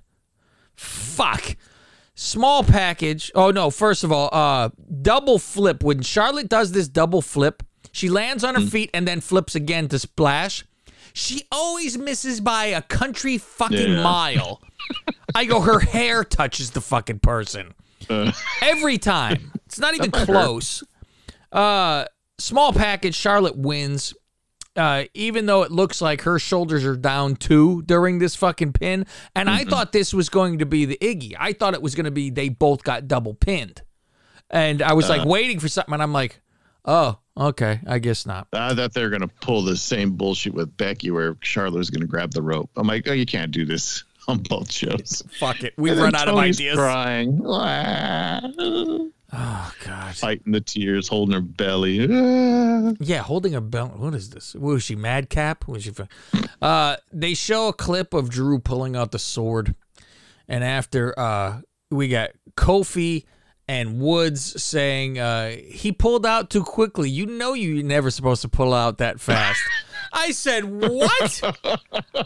Fuck. 0.76 1.56
Small 2.14 2.64
package. 2.64 3.30
Oh 3.34 3.50
no, 3.50 3.70
first 3.70 4.02
of 4.02 4.10
all, 4.12 4.28
uh 4.32 4.70
double 5.02 5.38
flip. 5.38 5.82
When 5.84 6.00
Charlotte 6.02 6.48
does 6.48 6.72
this 6.72 6.88
double 6.88 7.20
flip, 7.22 7.62
she 7.92 8.08
lands 8.08 8.44
on 8.44 8.54
her 8.54 8.60
feet 8.60 8.90
and 8.94 9.06
then 9.06 9.20
flips 9.20 9.54
again 9.54 9.88
to 9.88 9.98
splash. 9.98 10.64
She 11.12 11.42
always 11.50 11.98
misses 11.98 12.40
by 12.40 12.66
a 12.66 12.82
country 12.82 13.38
fucking 13.38 13.92
Yeah. 13.94 14.02
mile. 14.02 14.62
I 15.34 15.44
go, 15.44 15.60
her 15.60 15.80
hair 15.96 16.24
touches 16.24 16.70
the 16.70 16.80
fucking 16.80 17.20
person. 17.20 17.74
Uh, 18.08 18.32
Every 18.62 18.98
time. 18.98 19.52
It's 19.66 19.78
not 19.78 19.94
even 19.94 20.10
close. 20.10 20.82
Uh 21.52 22.04
small 22.38 22.72
package, 22.72 23.14
Charlotte 23.14 23.56
wins. 23.56 24.14
Uh, 24.76 25.04
even 25.12 25.46
though 25.46 25.62
it 25.64 25.72
looks 25.72 26.00
like 26.00 26.20
her 26.22 26.38
shoulders 26.38 26.84
are 26.84 26.94
down 26.96 27.34
too 27.34 27.82
during 27.82 28.20
this 28.20 28.36
fucking 28.36 28.72
pin. 28.72 29.04
And 29.34 29.50
I 29.50 29.64
thought 29.64 29.90
this 29.90 30.14
was 30.14 30.28
going 30.28 30.60
to 30.60 30.66
be 30.66 30.84
the 30.84 30.96
Iggy. 31.02 31.34
I 31.36 31.52
thought 31.52 31.74
it 31.74 31.82
was 31.82 31.96
going 31.96 32.04
to 32.04 32.12
be 32.12 32.30
they 32.30 32.48
both 32.48 32.84
got 32.84 33.08
double 33.08 33.34
pinned. 33.34 33.82
And 34.50 34.80
I 34.80 34.92
was 34.92 35.08
like 35.08 35.26
waiting 35.26 35.58
for 35.58 35.68
something, 35.68 35.92
and 35.94 36.02
I'm 36.02 36.12
like, 36.12 36.40
oh, 36.84 37.18
okay, 37.36 37.80
I 37.86 37.98
guess 37.98 38.26
not. 38.26 38.48
I 38.52 38.74
thought 38.74 38.94
they 38.94 39.02
were 39.02 39.10
going 39.10 39.22
to 39.22 39.28
pull 39.40 39.62
the 39.62 39.76
same 39.76 40.12
bullshit 40.16 40.54
with 40.54 40.76
Becky 40.76 41.10
where 41.10 41.36
Charlotte 41.40 41.78
was 41.78 41.90
going 41.90 42.00
to 42.02 42.06
grab 42.06 42.32
the 42.32 42.42
rope. 42.42 42.70
I'm 42.76 42.86
like, 42.86 43.06
oh, 43.08 43.12
you 43.12 43.26
can't 43.26 43.50
do 43.52 43.64
this 43.64 44.04
on 44.28 44.38
both 44.38 44.70
shows. 44.70 45.22
Fuck 45.38 45.62
it. 45.64 45.74
We've 45.76 45.96
run 45.96 46.12
then 46.12 46.14
out 46.16 46.28
of 46.28 46.34
Tony's 46.34 46.58
ideas. 46.60 46.76
Crying, 46.76 47.42
"Ah," 47.46 48.40
Oh, 49.30 49.72
God. 49.84 50.14
fighting 50.16 50.52
the 50.52 50.60
tears, 50.62 51.06
holding 51.08 51.34
her 51.34 51.40
belly. 51.42 52.06
"Ah." 52.10 52.92
Yeah, 52.98 53.22
holding 53.22 53.54
a 53.54 53.60
belt. 53.60 53.98
What 53.98 54.14
is 54.14 54.30
this? 54.30 54.54
Was 54.54 54.82
she 54.82 54.96
madcap? 54.96 55.68
Was 55.68 55.84
she? 55.84 55.92
Uh, 56.62 56.96
they 57.12 57.34
show 57.34 57.68
a 57.68 57.72
clip 57.72 58.14
of 58.14 58.30
Drew 58.30 58.58
pulling 58.58 58.96
out 58.96 59.12
the 59.12 59.18
sword, 59.18 59.74
and 60.48 60.64
after 60.64 61.18
uh, 61.18 61.60
we 61.90 62.08
got 62.08 62.30
Kofi 62.56 63.24
and 63.68 64.00
Woods 64.00 64.60
saying 64.62 65.18
uh, 65.18 65.50
he 65.66 65.92
pulled 65.92 66.24
out 66.26 66.50
too 66.50 66.64
quickly. 66.64 67.10
You 67.10 67.26
know, 67.26 67.52
you're 67.52 67.84
never 67.84 68.10
supposed 68.10 68.42
to 68.42 68.48
pull 68.48 68.72
out 68.74 68.98
that 68.98 69.20
fast. 69.20 69.60
I 70.12 70.30
said, 70.30 70.64
"What?" 70.64 71.40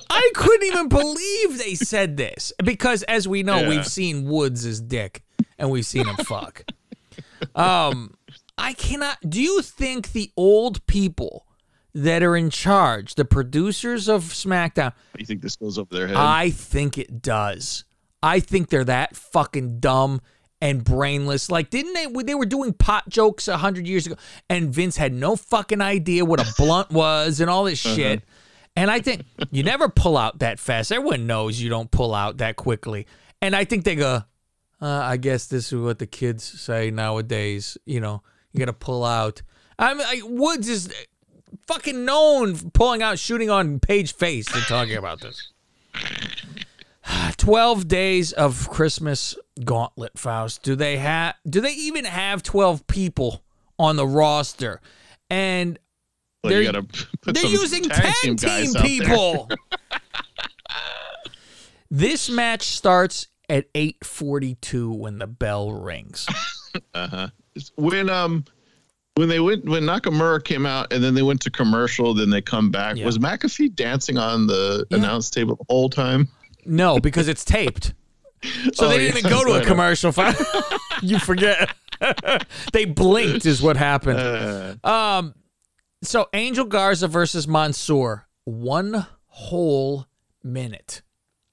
I 0.09 0.31
couldn't 0.35 0.67
even 0.69 0.89
believe 0.89 1.59
they 1.59 1.75
said 1.75 2.17
this 2.17 2.53
because, 2.65 3.03
as 3.05 3.27
we 3.27 3.43
know, 3.43 3.61
Yeah. 3.61 3.69
we've 3.71 3.87
seen 3.87 4.25
Woods' 4.25 4.81
dick 4.81 5.25
and 5.59 5.69
we've 5.71 5.87
seen 5.87 6.07
him 6.07 6.17
fuck. 6.25 6.65
Um, 7.57 8.15
I 8.57 8.73
cannot. 8.73 9.19
Do 9.29 9.43
you 9.43 9.63
think 9.63 10.13
the 10.13 10.31
old 10.37 10.87
people 10.87 11.45
that 11.93 12.23
are 12.23 12.37
in 12.37 12.51
charge, 12.51 13.17
the 13.17 13.25
producers 13.25 14.09
of 14.09 14.23
SmackDown, 14.23 14.93
you 15.19 15.27
think 15.27 15.43
this 15.43 15.57
goes 15.57 15.77
over 15.77 15.93
their 15.93 16.07
head? 16.07 16.17
I 16.17 16.51
think 16.51 16.99
it 16.99 17.21
does. 17.21 17.85
I 18.23 18.39
think 18.39 18.69
they're 18.69 18.85
that 18.85 19.17
fucking 19.17 19.81
dumb 19.81 20.21
and 20.62 20.85
brainless. 20.85 21.50
Like, 21.50 21.71
didn't 21.71 21.92
they? 21.92 22.07
They 22.23 22.37
were 22.37 22.47
doing 22.47 22.73
pot 22.73 23.09
jokes 23.09 23.49
a 23.49 23.57
hundred 23.57 23.87
years 23.87 24.07
ago, 24.07 24.14
and 24.49 24.73
Vince 24.73 24.97
had 24.97 25.12
no 25.12 25.35
fucking 25.35 25.81
idea 25.83 26.25
what 26.25 26.40
a 26.40 26.47
blunt 26.57 26.90
was 26.90 27.40
and 27.40 27.50
all 27.50 27.64
this 27.64 27.81
shit. 27.81 28.23
And 28.76 28.90
I 28.90 29.00
think 29.00 29.26
you 29.50 29.64
never 29.64 29.88
pull 29.88 30.16
out 30.16 30.38
that 30.38 30.61
fast. 30.61 30.92
Everyone 30.92 31.26
knows 31.26 31.61
you 31.61 31.69
don't 31.69 31.90
pull 31.90 32.14
out 32.14 32.38
that 32.38 32.57
quickly. 32.57 33.07
And 33.42 33.57
I 33.57 33.64
think 33.64 33.85
they 33.85 33.97
go, 33.97 34.23
uh, 34.81 34.87
I 34.87 35.16
guess 35.16 35.47
this 35.47 35.73
is 35.73 35.78
what 35.78 35.99
the 35.99 36.07
kids 36.07 36.45
say 36.45 36.90
nowadays. 36.92 37.76
You 37.85 38.00
know, 38.00 38.23
you 38.52 38.61
got 38.61 38.66
to 38.66 38.73
pull 38.73 39.04
out. 39.04 39.42
I 39.78 39.92
mean, 39.95 40.07
like, 40.07 40.23
Woods 40.25 40.69
is 40.69 40.95
fucking 41.66 42.04
known 42.04 42.54
for 42.54 42.71
pulling 42.71 43.02
out, 43.02 43.19
shooting 43.19 43.50
on 43.50 43.81
Paige 43.81 44.14
face 44.14 44.54
and 44.54 44.62
talking 44.62 44.97
about 44.97 45.21
this. 45.21 45.50
12 47.37 47.88
days 47.88 48.32
of 48.32 48.68
Christmas 48.71 49.37
gauntlet, 49.64 50.18
Faust. 50.18 50.62
Do 50.62 50.75
they 50.76 50.97
have 50.99 51.35
do 51.49 51.61
they 51.61 51.73
even 51.73 52.04
have 52.04 52.42
12 52.42 52.87
people 52.87 53.42
on 53.78 53.97
the 53.97 54.06
roster? 54.06 54.80
And 55.30 55.78
Well, 56.44 56.50
They're- 56.52 56.61
you 56.62 56.73
gotta 56.73 56.82
put 57.23 57.35
they're 57.35 57.47
using 57.47 57.85
10 57.85 58.37
guys 58.37 58.73
team 58.73 58.82
people. 58.82 59.49
this 61.90 62.30
match 62.30 62.62
starts 62.62 63.28
at 63.49 63.73
8:42 63.75 64.97
when 64.97 65.18
the 65.18 65.26
bell 65.26 65.73
rings. 65.73 66.26
uh-huh. 66.94 67.28
When 67.76 68.09
um 68.09 68.44
when 69.14 69.28
they 69.28 69.40
went 69.40 69.66
when 69.66 69.82
Nakamura 69.82 70.42
came 70.42 70.64
out 70.64 70.90
and 70.92 71.04
then 71.04 71.14
they 71.14 71.21
went 71.23 71.42
to 71.42 71.50
commercial, 71.50 72.14
then 72.14 72.30
they 72.30 72.40
come 72.40 72.71
back. 72.71 72.97
Yeah. 72.97 73.04
Was 73.04 73.18
McAfee 73.18 73.75
dancing 73.75 74.16
on 74.16 74.47
the 74.47 74.87
Yeah. 74.90 74.97
announce 74.99 75.28
table 75.28 75.56
all 75.68 75.88
the 75.90 75.97
whole 75.97 76.09
time? 76.09 76.28
No, 76.64 76.99
because 76.99 77.28
it's 77.28 77.45
taped. 77.45 77.95
So 78.75 78.87
Oh, 78.87 78.88
they 78.88 78.99
didn't 78.99 79.14
yeah, 79.14 79.19
even 79.21 79.31
go 79.31 79.45
to 79.45 79.62
a 79.62 79.64
commercial. 79.64 80.12
you 81.02 81.21
forget. 81.21 81.73
they 82.73 82.85
blinked 82.87 83.47
is 83.47 83.62
what 83.62 83.76
happened. 83.76 84.19
Uh, 84.19 84.75
Um, 84.88 85.35
so 86.02 86.28
Angel 86.33 86.64
Garza 86.64 87.07
versus 87.07 87.47
Mansoor, 87.47 88.26
one 88.42 89.07
whole 89.26 90.07
minute. 90.42 91.02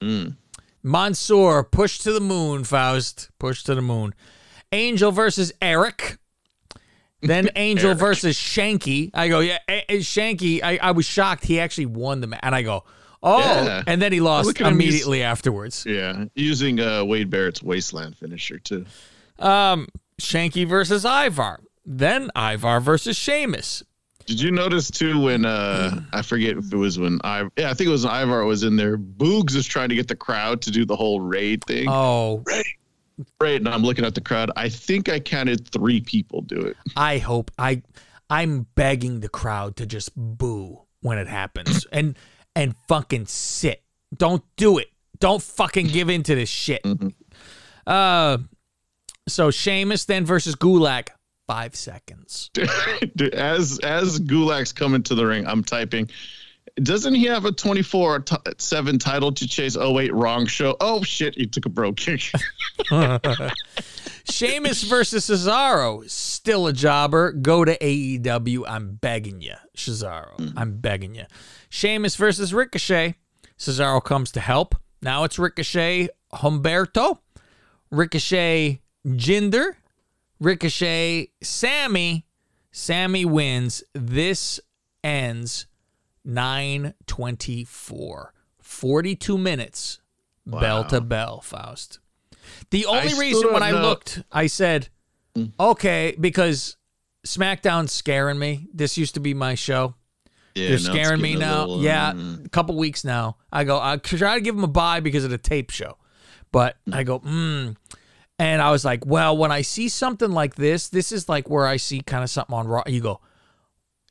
Mm. 0.02 0.38
Mansoor 0.82 1.64
pushed 1.64 2.02
to 2.02 2.12
the 2.12 2.20
moon, 2.22 2.64
Faust 2.64 3.30
pushed 3.38 3.68
to 3.68 3.76
the 3.76 3.84
moon. 3.84 4.16
Angel 4.72 5.12
versus 5.12 5.52
Eric. 5.62 6.18
Then 7.22 7.50
Angel 7.56 7.94
versus 7.94 8.36
Shanky. 8.36 9.12
I 9.14 9.28
go, 9.28 9.42
yeah, 9.42 9.60
Shanky. 9.90 10.64
I, 10.64 10.80
I 10.82 10.92
was 10.92 11.06
shocked 11.06 11.46
he 11.46 11.60
actually 11.60 11.86
won 11.88 12.22
the 12.22 12.28
match, 12.28 12.40
and 12.42 12.56
I 12.56 12.62
go, 12.64 12.84
oh, 13.24 13.40
Yeah. 13.40 13.84
and 13.88 14.02
then 14.02 14.12
he 14.14 14.20
lost 14.22 14.48
Look 14.48 14.62
at 14.62 14.68
him, 14.68 14.74
immediately 14.74 15.24
afterwards. 15.24 15.86
yeah, 15.88 16.26
using 16.36 16.80
uh, 16.80 17.04
Wade 17.06 17.30
Barrett's 17.30 17.62
wasteland 17.64 18.18
finisher 18.18 18.60
too. 18.60 18.86
Um, 19.38 19.88
Shanky 20.22 20.68
versus 20.68 21.06
Ivar. 21.06 21.62
Then 21.86 22.30
Ivar 22.36 22.80
versus 22.82 23.16
Sheamus. 23.18 23.84
Did 24.26 24.40
you 24.42 24.52
notice 24.52 24.92
too 24.92 25.20
when 25.22 25.44
uh 25.44 26.02
I 26.14 26.22
forget 26.22 26.56
if 26.58 26.72
it 26.72 26.76
was 26.78 27.00
when 27.00 27.20
I 27.24 27.48
yeah 27.58 27.72
I 27.72 27.74
think 27.74 27.88
it 27.88 27.92
was 27.92 28.06
Ivar 28.06 28.46
was 28.46 28.62
in 28.64 28.76
there. 28.76 28.96
Boogs 28.98 29.56
is 29.56 29.66
trying 29.66 29.90
to 29.90 29.96
get 29.96 30.08
the 30.08 30.16
crowd 30.16 30.62
to 30.64 30.72
do 30.72 30.86
the 30.86 30.96
whole 30.96 31.20
raid 31.20 31.64
thing. 31.66 31.88
Oh, 31.90 32.44
Right, 33.42 33.56
and 33.60 33.68
I'm 33.68 33.82
looking 33.82 34.06
at 34.06 34.16
the 34.16 34.22
crowd. 34.22 34.50
I 34.56 34.70
think 34.70 35.10
I 35.10 35.20
counted 35.20 35.68
three 35.70 36.00
people 36.00 36.42
do 36.42 36.58
it. 36.62 36.78
I 36.96 37.18
hope 37.18 37.50
I 37.58 37.82
I'm 38.30 38.68
begging 38.76 39.22
the 39.22 39.30
crowd 39.30 39.76
to 39.78 39.86
just 39.88 40.12
boo 40.16 40.82
when 41.02 41.18
it 41.18 41.28
happens 41.28 41.86
and 41.92 42.16
and 42.56 42.76
fucking 42.88 43.26
sit. 43.28 43.82
Don't 44.16 44.44
do 44.56 44.78
it. 44.78 44.88
Don't 45.20 45.42
fucking 45.42 45.88
give 45.88 46.10
in 46.10 46.24
to 46.24 46.36
this 46.36 46.50
shit. 46.50 46.86
Uh 47.86 48.38
so 49.28 49.52
Sheamus 49.52 50.06
then 50.06 50.26
versus 50.26 50.56
Gulak, 50.56 51.10
five 51.48 51.76
seconds. 51.76 52.50
As 53.34 53.80
as 53.80 54.20
Gulak's 54.20 54.72
coming 54.72 55.04
to 55.04 55.16
the 55.16 55.26
ring, 55.26 55.46
I'm 55.48 55.64
typing. 55.64 56.10
Doesn't 56.82 57.16
he 57.16 57.26
have 57.26 57.46
a 57.46 57.52
24 57.52 58.20
t- 58.20 58.36
7 58.58 59.00
title 59.00 59.32
to 59.34 59.48
chase? 59.48 59.76
Oh 59.76 59.92
wait, 59.92 60.14
wrong 60.14 60.46
show. 60.46 60.78
Oh 60.80 61.04
shit, 61.04 61.36
he 61.36 61.46
took 61.46 61.66
a 61.66 61.70
Brogue 61.70 61.98
Kick. 61.98 62.32
Sheamus 64.30 64.84
versus 64.84 65.28
Cesaro, 65.28 66.10
still 66.10 66.68
a 66.68 66.74
jobber. 66.74 67.32
Go 67.32 67.66
to 67.66 67.78
AEW. 67.78 68.64
I'm 68.68 68.96
begging 68.96 69.42
you, 69.42 69.56
Cesaro. 69.76 70.54
I'm 70.56 70.78
begging 70.78 71.16
you. 71.16 71.26
Sheamus 71.70 72.16
versus 72.16 72.54
Ricochet. 72.54 73.16
Cesaro 73.58 74.04
comes 74.04 74.32
to 74.32 74.40
help. 74.40 74.76
Now 75.02 75.24
it's 75.24 75.40
Ricochet 75.40 76.10
Humberto, 76.34 77.20
Ricochet 77.92 78.82
Jinder, 79.06 79.76
Ricochet 80.40 81.30
Sami. 81.42 82.26
Sami 82.72 83.26
wins. 83.26 83.84
This 83.94 84.60
ends 85.04 85.66
924. 86.24 88.34
42 88.62 89.38
minutes. 89.38 90.00
Bell 90.46 90.86
to 90.86 91.02
bell, 91.02 91.42
Faust. 91.42 92.00
The 92.72 92.86
only 92.86 93.14
reason 93.20 93.52
when 93.54 93.62
I 93.64 93.72
know- 93.72 93.82
looked, 93.82 94.22
I 94.32 94.48
said, 94.48 94.88
okay, 95.60 96.16
because 96.20 96.78
SmackDown's 97.26 97.92
scaring 97.92 98.40
me. 98.40 98.68
This 98.74 98.98
used 98.98 99.14
to 99.16 99.20
be 99.20 99.34
my 99.34 99.56
show. 99.56 99.96
Yeah, 100.60 100.70
They're 100.70 100.78
scaring 100.80 101.22
me 101.22 101.36
now. 101.36 101.62
little, 101.62 101.84
yeah, 101.84 102.14
mm. 102.14 102.46
a 102.46 102.50
couple 102.50 102.78
weeks 102.78 103.04
now. 103.04 103.38
I 103.52 103.64
go, 103.64 103.80
I 103.80 103.98
try 103.98 104.36
to 104.36 104.42
give 104.42 104.56
them 104.56 104.64
a 104.64 104.68
buy 104.68 105.00
because 105.00 105.24
of 105.24 105.30
the 105.30 105.38
tape 105.38 105.72
show. 105.72 105.98
But 106.52 106.78
I 106.92 107.04
go, 107.04 107.20
mm. 107.20 107.76
And 108.40 108.62
I 108.62 108.72
was 108.72 108.86
like, 108.86 109.06
well, 109.06 109.36
when 109.38 109.52
I 109.52 109.62
see 109.62 109.90
something 109.90 110.32
like 110.32 110.56
this, 110.56 110.88
this 110.88 111.12
is 111.12 111.28
like 111.28 111.50
where 111.50 111.68
I 111.68 111.76
see 111.76 112.00
kind 112.00 112.24
of 112.24 112.30
something 112.30 112.56
on 112.56 112.68
Raw. 112.68 112.84
You 112.88 113.02
go, 113.02 113.20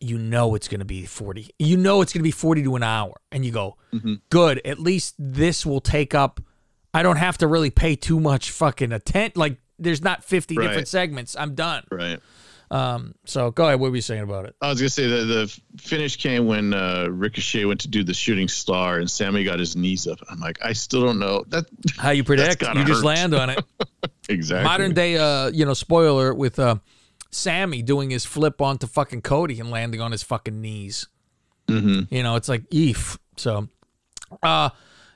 you 0.01 0.19
know 0.19 0.55
it's 0.55 0.69
going 0.69 0.81
to 0.81 0.85
be 0.87 1.07
40. 1.07 1.49
You 1.59 1.77
know 1.79 2.03
it's 2.03 2.13
going 2.13 2.21
to 2.21 2.25
be 2.25 2.31
40 2.31 2.63
to 2.65 2.77
an 2.77 2.83
hour. 2.83 3.15
And 3.33 3.45
you 3.45 3.53
go, 3.53 3.77
Mm-hmm. 3.93 4.15
good. 4.29 4.61
At 4.67 4.79
least 4.79 5.15
this 5.19 5.65
will 5.65 5.81
take 5.81 6.15
up. 6.15 6.41
I 6.93 7.03
don't 7.03 7.17
have 7.17 7.39
to 7.39 7.47
really 7.47 7.71
pay 7.71 7.97
too 7.97 8.21
much 8.21 8.51
fucking 8.51 8.93
attention. 8.93 9.33
Like, 9.35 9.57
there's 9.79 10.03
not 10.03 10.23
50 10.25 10.57
different 10.57 10.89
segments. 10.89 11.35
I'm 11.35 11.55
done. 11.55 11.85
Right. 11.91 12.21
Um, 12.71 13.15
so 13.25 13.51
go 13.51 13.67
ahead. 13.67 13.81
What 13.81 13.91
were 13.91 13.97
you 13.97 14.03
saying 14.03 14.23
about 14.23 14.45
it? 14.45 14.55
I 14.61 14.69
was 14.69 14.81
gonna 14.81 14.91
say 14.91 15.07
that 15.07 15.25
the 15.25 15.61
finish 15.81 16.17
came 16.17 16.47
when 16.47 16.75
uh, 16.75 17.09
Ricochet 17.11 17.65
went 17.65 17.81
to 17.81 17.89
do 17.89 18.05
the 18.05 18.15
shooting 18.15 18.49
star 18.49 18.99
and 18.99 19.11
Sami 19.11 19.45
got 19.45 19.59
his 19.59 19.75
knees 19.75 20.07
up. 20.07 20.19
I'm 20.29 20.39
like, 20.39 20.59
I 20.63 20.75
still 20.75 21.05
don't 21.05 21.19
know 21.19 21.45
that 21.49 21.67
How 21.97 22.11
you 22.11 22.25
predict? 22.25 22.63
You 22.63 22.85
just 22.85 23.05
land 23.05 23.35
on 23.35 23.51
it. 23.51 23.65
exactly. 24.29 24.65
Modern 24.65 24.93
day, 24.93 25.17
uh, 25.17 25.49
you 25.49 25.65
know, 25.65 25.75
spoiler 25.75 26.35
with 26.35 26.59
uh, 26.59 26.77
Sammy 27.31 27.83
doing 27.83 28.11
his 28.11 28.25
flip 28.25 28.61
onto 28.61 28.87
fucking 28.87 29.23
Cody 29.23 29.61
and 29.61 29.71
landing 29.71 30.01
on 30.01 30.13
his 30.13 30.23
fucking 30.23 30.61
knees. 30.61 31.07
Mm-hmm. 31.69 32.15
You 32.15 32.23
know, 32.23 32.37
it's 32.37 32.49
like 32.49 32.65
eef. 32.71 33.19
So, 33.37 33.69
uh, 34.43 34.71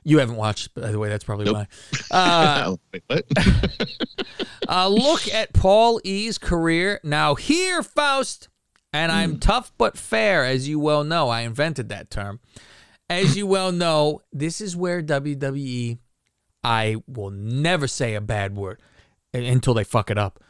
you 0.04 0.18
haven't 0.18 0.36
watched, 0.36 0.74
by 0.74 0.90
the 0.90 0.98
way. 0.98 1.08
That's 1.08 1.24
probably 1.24 1.46
Nope. 1.46 1.54
why. 1.56 1.66
Uh, 2.10 2.76
Wait, 2.92 3.02
what? 3.06 3.24
uh, 4.68 4.88
look 4.88 5.28
at 5.28 5.52
Paul 5.52 6.00
E's 6.04 6.38
career 6.38 7.00
now. 7.02 7.34
Here, 7.34 7.82
Faust, 7.82 8.48
and 8.92 9.10
I'm 9.10 9.38
tough 9.38 9.72
but 9.78 9.96
fair, 9.96 10.44
as 10.44 10.68
you 10.68 10.78
well 10.78 11.04
know. 11.04 11.28
I 11.28 11.40
invented 11.42 11.88
that 11.88 12.10
term. 12.10 12.40
As 13.08 13.36
you 13.36 13.46
well 13.46 13.72
know, 13.72 14.20
this 14.32 14.60
is 14.60 14.76
where 14.76 15.02
WWE. 15.02 15.98
I 16.64 16.96
will 17.06 17.30
never 17.30 17.86
say 17.88 18.14
a 18.14 18.20
bad 18.20 18.54
word 18.54 18.80
until 19.34 19.74
they 19.74 19.84
fuck 19.84 20.10
it 20.10 20.18
up. 20.18 20.42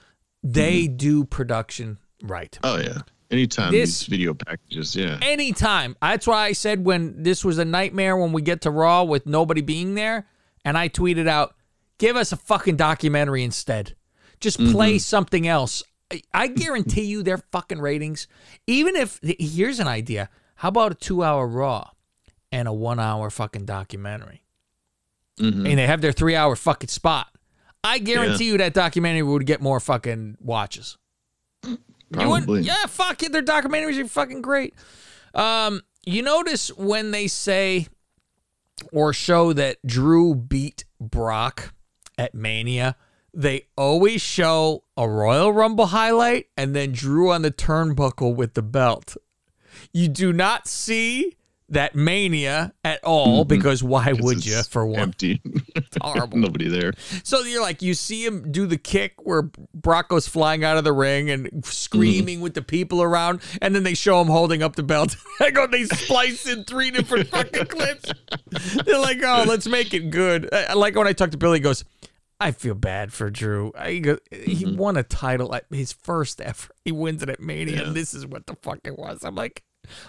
They 0.42 0.86
do 0.88 1.24
production 1.24 1.98
right. 2.22 2.58
oh 2.64 2.76
yeah. 2.78 2.98
Anytime 3.32 3.72
This- 3.72 4.00
these 4.00 4.08
video 4.08 4.34
packages, 4.34 4.94
yeah. 4.94 5.18
Anytime. 5.22 5.96
That's 6.02 6.26
why 6.26 6.44
I 6.44 6.52
said 6.52 6.84
when 6.84 7.22
this 7.22 7.44
was 7.44 7.58
a 7.58 7.64
nightmare 7.64 8.16
when 8.16 8.32
we 8.32 8.42
get 8.42 8.60
to 8.62 8.70
Raw 8.70 9.02
with 9.04 9.26
nobody 9.26 9.62
being 9.62 9.94
there, 9.94 10.28
and 10.64 10.76
I 10.76 10.88
tweeted 10.88 11.26
out, 11.26 11.54
give 11.98 12.14
us 12.16 12.30
a 12.32 12.36
fucking 12.36 12.76
documentary 12.76 13.42
instead. 13.42 13.96
Just 14.40 14.58
play 14.58 14.98
something 14.98 15.46
else. 15.48 15.82
I, 16.12 16.22
I 16.34 16.46
guarantee 16.48 17.04
you 17.04 17.22
their 17.22 17.38
fucking 17.38 17.80
ratings, 17.80 18.26
even 18.66 18.96
if, 18.96 19.18
here's 19.22 19.80
an 19.80 19.88
idea. 19.88 20.28
How 20.56 20.68
about 20.68 20.92
a 20.92 20.94
two 20.94 21.22
hour 21.22 21.46
Raw 21.46 21.90
and 22.50 22.68
a 22.68 22.72
one 22.72 23.00
hour 23.00 23.30
fucking 23.30 23.64
documentary? 23.64 24.42
Mhm. 25.40 25.68
And 25.68 25.78
they 25.78 25.86
have 25.86 26.00
their 26.02 26.12
three 26.12 26.36
hour 26.36 26.54
fucking 26.54 26.88
spot. 26.90 27.28
I 27.82 27.98
guarantee 27.98 28.44
you 28.44 28.58
that 28.58 28.74
documentary 28.74 29.22
would 29.22 29.46
get 29.46 29.60
more 29.62 29.80
fucking 29.80 30.36
watches. 30.40 30.98
You 32.20 32.28
wouldn't- 32.28 32.46
yeah, 32.64 32.86
fuck 32.86 33.22
it. 33.22 33.32
Their 33.32 33.42
documentaries 33.42 33.98
are 34.02 34.08
fucking 34.08 34.42
great. 34.42 34.74
Um, 35.34 35.82
you 36.04 36.22
notice 36.22 36.68
when 36.76 37.10
they 37.10 37.26
say 37.28 37.86
or 38.92 39.12
show 39.12 39.52
that 39.52 39.78
Drew 39.86 40.34
beat 40.34 40.84
Brock 41.00 41.72
at 42.18 42.34
Mania, 42.34 42.96
they 43.32 43.66
always 43.76 44.20
show 44.20 44.84
a 44.96 45.08
Royal 45.08 45.52
Rumble 45.52 45.86
highlight 45.86 46.46
and 46.56 46.74
then 46.76 46.92
Drew 46.92 47.30
on 47.32 47.42
the 47.42 47.50
turnbuckle 47.50 48.34
with 48.34 48.54
the 48.54 48.62
belt. 48.62 49.16
You 49.92 50.08
do 50.08 50.32
not 50.32 50.68
see 50.68 51.36
that 51.72 51.94
Mania 51.94 52.72
at 52.84 53.02
all 53.02 53.40
mm-hmm. 53.40 53.48
because 53.48 53.82
why 53.82 54.12
would 54.12 54.44
you 54.44 54.62
for 54.62 54.86
one? 54.86 55.00
Empty. 55.00 55.42
horrible. 56.00 56.38
Nobody 56.42 56.68
there. 56.68 56.92
So 57.24 57.40
you're 57.40 57.62
like, 57.62 57.82
you 57.82 57.94
see 57.94 58.24
him 58.24 58.52
do 58.52 58.66
the 58.66 58.76
kick 58.76 59.14
where 59.22 59.50
Brock 59.74 60.08
goes 60.08 60.28
flying 60.28 60.64
out 60.64 60.76
of 60.76 60.84
the 60.84 60.92
ring 60.92 61.30
and 61.30 61.64
screaming 61.64 62.36
mm-hmm. 62.36 62.42
with 62.42 62.54
the 62.54 62.62
people 62.62 63.02
around, 63.02 63.40
and 63.60 63.74
then 63.74 63.82
they 63.82 63.94
show 63.94 64.20
him 64.20 64.28
holding 64.28 64.62
up 64.62 64.76
the 64.76 64.82
belt. 64.82 65.16
I 65.40 65.50
go, 65.50 65.66
they 65.66 65.84
splice 65.84 66.46
in 66.46 66.64
three 66.64 66.90
different 66.90 67.28
fucking 67.28 67.66
clips. 67.66 68.12
They're 68.84 68.98
like, 68.98 69.18
oh, 69.24 69.44
let's 69.46 69.66
make 69.66 69.94
it 69.94 70.10
good. 70.10 70.48
I 70.52 70.74
like 70.74 70.94
when 70.94 71.06
I 71.06 71.12
talk 71.12 71.30
to 71.30 71.38
Billy, 71.38 71.58
he 71.58 71.62
goes, 71.62 71.84
I 72.38 72.50
feel 72.50 72.74
bad 72.74 73.12
for 73.12 73.30
Drew. 73.30 73.72
I, 73.78 73.92
he 73.92 74.00
go- 74.00 74.18
he 74.30 74.64
mm-hmm. 74.64 74.76
won 74.76 74.96
a 74.96 75.02
title 75.02 75.54
at 75.54 75.64
his 75.70 75.92
first 75.92 76.40
ever. 76.40 76.68
He 76.84 76.92
wins 76.92 77.22
it 77.22 77.30
at 77.30 77.40
Mania, 77.40 77.76
Yeah. 77.76 77.82
and 77.84 77.96
this 77.96 78.12
is 78.12 78.26
what 78.26 78.46
the 78.46 78.56
fuck 78.62 78.80
it 78.84 78.98
was. 78.98 79.20
I'm 79.24 79.36
like, 79.36 79.62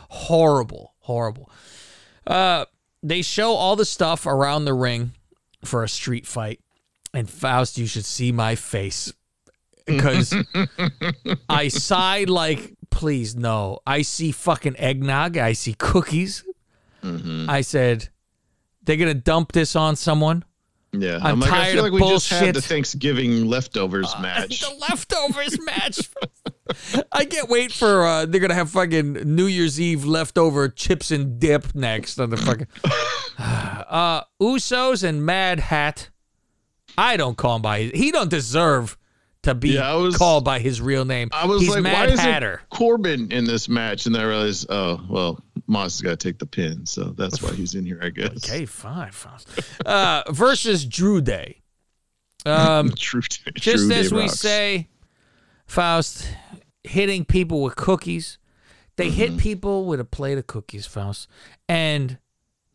horrible, 0.09 0.92
horrible. 1.03 1.49
Uh, 2.25 2.65
they 3.01 3.21
show 3.21 3.53
all 3.53 3.75
the 3.75 3.85
stuff 3.85 4.25
around 4.25 4.65
the 4.65 4.73
ring 4.73 5.11
for 5.63 5.83
a 5.83 5.89
street 5.89 6.25
fight. 6.25 6.59
And 7.13 7.29
Faust, 7.29 7.77
you 7.77 7.85
should 7.85 8.05
see 8.05 8.31
my 8.31 8.55
face 8.55 9.13
because 9.85 10.33
I 11.49 11.67
sighed 11.67 12.29
like, 12.29 12.73
please 12.89 13.35
no. 13.35 13.79
I 13.85 14.01
see 14.01 14.31
fucking 14.31 14.77
eggnog. 14.77 15.37
I 15.37 15.53
see 15.53 15.73
cookies. 15.73 16.43
Mm-hmm. 17.03 17.49
I 17.49 17.61
said, 17.61 18.09
they're 18.83 18.97
gonna 18.97 19.13
dump 19.13 19.51
this 19.51 19.75
on 19.75 19.95
someone. 19.95 20.43
Yeah, 20.91 21.19
I'm 21.21 21.39
like, 21.39 21.51
I 21.51 21.55
tired 21.55 21.71
feel 21.73 21.85
of 21.85 21.93
like 21.93 22.01
we 22.01 22.09
just 22.09 22.29
had 22.29 22.55
the. 22.55 22.61
Thanksgiving 22.61 23.47
leftovers 23.47 24.13
match. 24.21 24.61
The 24.61 24.75
leftovers 24.89 25.59
match. 25.65 26.09
I 27.11 27.25
can't 27.25 27.49
wait 27.49 27.71
for 27.73 28.05
uh 28.05 28.25
they're 28.25 28.39
gonna 28.41 28.53
have 28.53 28.69
fucking 28.69 29.13
New 29.35 29.47
Year's 29.47 29.79
Eve 29.81 30.05
leftover 30.05 30.69
chips 30.69 31.11
and 31.11 31.39
dip 31.39 31.75
next 31.75 32.19
on 32.19 32.29
the 32.29 32.37
fucking 32.37 32.67
uh 33.37 34.21
Usos 34.41 35.03
and 35.03 35.25
Mad 35.25 35.59
Hat. 35.59 36.09
I 36.97 37.17
don't 37.17 37.37
call 37.37 37.57
him 37.57 37.61
by 37.63 37.79
his, 37.81 37.91
he 37.99 38.11
don't 38.11 38.29
deserve 38.29 38.97
to 39.43 39.53
be 39.55 39.69
Yeah, 39.71 39.93
was- 39.95 40.15
called 40.15 40.45
by 40.45 40.59
his 40.59 40.79
real 40.79 41.03
name. 41.05 41.29
I 41.33 41.45
was 41.47 41.61
He's 41.61 41.71
like, 41.71 41.83
Mad 41.83 42.07
why 42.09 42.13
is 42.13 42.19
Hatter. 42.19 42.61
it 42.63 42.69
Corbin 42.69 43.31
in 43.31 43.43
this 43.45 43.67
match? 43.67 44.05
And 44.05 44.15
then 44.15 44.21
I 44.21 44.25
realized, 44.25 44.67
oh, 44.69 45.01
well, 45.09 45.43
Moss 45.67 45.95
has 45.95 46.01
got 46.01 46.11
to 46.11 46.15
take 46.17 46.39
the 46.39 46.45
pin, 46.45 46.85
so 46.85 47.05
that's 47.17 47.41
why 47.41 47.51
he's 47.53 47.73
in 47.75 47.85
here, 47.85 47.99
I 48.01 48.09
guess. 48.09 48.49
Okay, 48.49 48.65
fine, 48.65 49.11
fine. 49.11 49.39
Uh 49.85 50.23
versus 50.31 50.85
Drew 50.85 51.19
Day. 51.21 51.59
Um 52.45 52.91
True, 52.97 53.21
just 53.21 53.87
true 53.87 53.95
as 53.95 54.09
Day 54.09 54.15
we 54.15 54.21
rocks. 54.23 54.39
say, 54.39 54.89
Faust, 55.65 56.27
hitting 56.83 57.25
people 57.25 57.61
with 57.61 57.75
cookies. 57.75 58.37
They 58.95 59.07
Mm-hmm. 59.07 59.15
hit 59.15 59.37
people 59.37 59.85
with 59.85 59.99
a 59.99 60.05
plate 60.05 60.37
of 60.37 60.45
cookies, 60.47 60.85
Faust, 60.85 61.27
and 61.67 62.19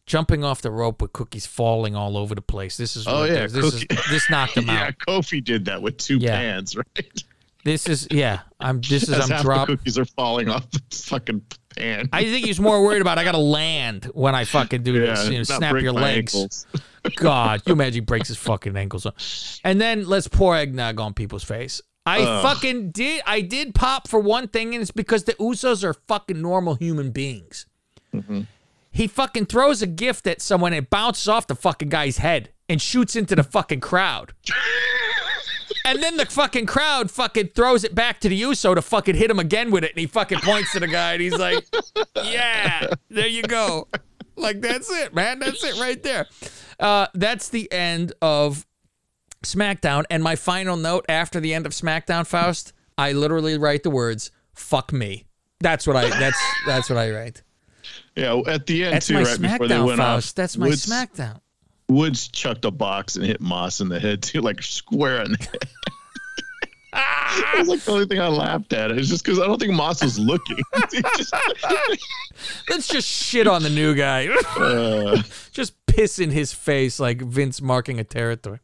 jumping 0.06 0.42
off 0.42 0.60
the 0.62 0.70
rope 0.70 1.00
with 1.02 1.12
cookies 1.12 1.46
falling 1.46 1.94
all 1.94 2.16
over 2.16 2.34
the 2.34 2.42
place. 2.42 2.76
This 2.76 2.96
is 2.96 3.06
Oh, 3.06 3.24
yeah, 3.24 3.46
this, 3.46 3.56
is 3.74 3.84
this 4.10 4.28
knocked 4.30 4.54
them 4.56 4.66
yeah, 4.66 4.72
out. 4.86 4.94
Yeah, 5.06 5.14
Kofi 5.14 5.44
did 5.44 5.66
that 5.66 5.80
with 5.82 5.96
two 5.98 6.16
Yeah. 6.18 6.36
pans, 6.36 6.76
right? 6.96 7.22
This 7.64 7.88
is 7.88 8.08
yeah. 8.10 8.40
I'm 8.60 8.80
this 8.80 9.02
is 9.04 9.10
As 9.10 9.30
I'm 9.30 9.42
dropping. 9.42 9.76
cookies 9.76 9.98
are 9.98 10.04
falling 10.06 10.48
off 10.48 10.68
the 10.70 10.80
fucking 10.92 11.42
pan. 11.76 12.08
I 12.12 12.24
think 12.24 12.46
he's 12.46 12.58
more 12.60 12.82
worried 12.82 13.02
about 13.02 13.18
I 13.18 13.24
gotta 13.24 13.36
land 13.38 14.06
when 14.14 14.34
I 14.34 14.44
fucking 14.44 14.82
do 14.84 14.98
this. 14.98 15.28
You 15.28 15.38
know, 15.38 15.42
snap 15.42 15.78
your 15.80 15.92
legs. 15.92 16.66
God, 17.16 17.62
you 17.66 17.72
imagine 17.74 17.94
he 17.94 18.00
breaks 18.00 18.28
his 18.28 18.38
fucking 18.38 18.76
ankles. 18.76 19.06
And 19.64 19.80
then 19.80 20.06
let's 20.06 20.28
pour 20.28 20.56
eggnog 20.56 20.98
on 21.00 21.14
people's 21.14 21.44
face. 21.44 21.82
I 22.08 22.20
Ugh. 22.22 22.42
fucking 22.42 22.90
did. 22.92 23.22
I 23.26 23.40
did 23.42 23.74
pop 23.74 24.08
for 24.08 24.18
one 24.18 24.48
thing, 24.48 24.74
and 24.74 24.80
it's 24.82 24.90
because 24.90 25.24
the 25.24 25.34
Usos 25.34 25.84
are 25.84 25.92
fucking 25.94 26.40
normal 26.40 26.74
human 26.76 27.10
beings. 27.10 27.66
Mm-hmm. 28.14 28.42
He 28.90 29.06
fucking 29.06 29.46
throws 29.46 29.82
a 29.82 29.86
gift 29.86 30.26
at 30.26 30.40
someone 30.40 30.72
and 30.72 30.84
it 30.86 30.90
bounces 30.90 31.28
off 31.28 31.46
the 31.46 31.54
fucking 31.54 31.90
guy's 31.90 32.18
head 32.18 32.50
and 32.68 32.80
shoots 32.80 33.14
into 33.14 33.36
the 33.36 33.42
fucking 33.44 33.80
crowd. 33.80 34.32
and 35.84 36.02
then 36.02 36.16
the 36.16 36.26
fucking 36.26 36.66
crowd 36.66 37.10
fucking 37.10 37.48
throws 37.48 37.84
it 37.84 37.94
back 37.94 38.20
to 38.20 38.28
the 38.28 38.36
Uso 38.36 38.74
to 38.74 38.82
fucking 38.82 39.14
hit 39.14 39.30
him 39.30 39.38
again 39.38 39.70
with 39.70 39.84
it, 39.84 39.90
and 39.92 40.00
he 40.00 40.06
fucking 40.06 40.40
points 40.40 40.72
to 40.72 40.80
the 40.80 40.86
guy 40.88 41.12
and 41.12 41.22
he's 41.22 41.36
like, 41.38 41.64
"Yeah, 42.24 42.88
there 43.10 43.28
you 43.28 43.42
go." 43.42 43.88
Like 44.36 44.60
that's 44.60 44.90
it, 44.90 45.14
man. 45.14 45.38
That's 45.40 45.62
it 45.64 45.78
right 45.80 46.02
there. 46.02 46.26
Uh, 46.80 47.08
that's 47.14 47.48
the 47.50 47.70
end 47.72 48.12
of 48.22 48.66
SmackDown. 49.42 50.04
And 50.10 50.22
my 50.22 50.36
final 50.36 50.76
note 50.76 51.04
after 51.08 51.40
the 51.40 51.54
end 51.54 51.66
of 51.66 51.72
SmackDown, 51.72 52.26
Faust, 52.26 52.72
I 52.96 53.12
literally 53.12 53.56
write 53.58 53.82
the 53.82 53.90
words 53.90 54.30
"fuck 54.54 54.92
me." 54.92 55.24
That's 55.60 55.86
what 55.86 55.96
I. 55.96 56.08
That's 56.08 56.40
that's 56.66 56.88
what 56.90 56.98
I 56.98 57.10
write. 57.10 57.42
Yeah, 58.16 58.40
at 58.46 58.66
the 58.66 58.84
end 58.84 58.94
That's 58.94 59.06
too, 59.06 59.14
right 59.16 59.40
before 59.40 59.68
they 59.68 59.74
SmackDown, 59.76 59.86
went 59.86 59.98
Faust. 59.98 60.30
off. 60.30 60.34
That's 60.34 60.56
my 60.56 60.66
Woods, 60.68 60.86
SmackDown. 60.86 61.40
Woods 61.88 62.28
chucked 62.28 62.64
a 62.64 62.70
box 62.70 63.16
and 63.16 63.24
hit 63.24 63.40
Moss 63.40 63.80
in 63.80 63.88
the 63.88 63.98
head 64.00 64.22
too, 64.22 64.40
like 64.40 64.62
square 64.62 65.22
in 65.22 65.32
the 65.32 65.38
head. 65.38 65.58
that 66.92 67.54
was 67.58 67.68
like 67.68 67.80
the 67.80 67.92
only 67.92 68.06
thing 68.06 68.20
I 68.20 68.28
laughed 68.28 68.72
at. 68.72 68.90
It's 68.90 69.08
just 69.08 69.24
because 69.24 69.38
I 69.38 69.46
don't 69.46 69.58
think 69.58 69.72
Moss 69.72 70.02
was 70.02 70.18
looking. 70.18 70.58
Just, 70.90 71.34
Let's 72.70 72.88
just 72.88 73.08
shit 73.08 73.46
on 73.46 73.62
the 73.62 73.70
new 73.70 73.94
guy. 73.94 74.28
uh, 74.56 75.22
just 75.50 75.74
piss 75.86 76.18
in 76.20 76.30
his 76.30 76.52
face 76.52 77.00
like 77.00 77.20
Vince 77.20 77.60
marking 77.60 77.98
a 77.98 78.04
territory. 78.04 78.60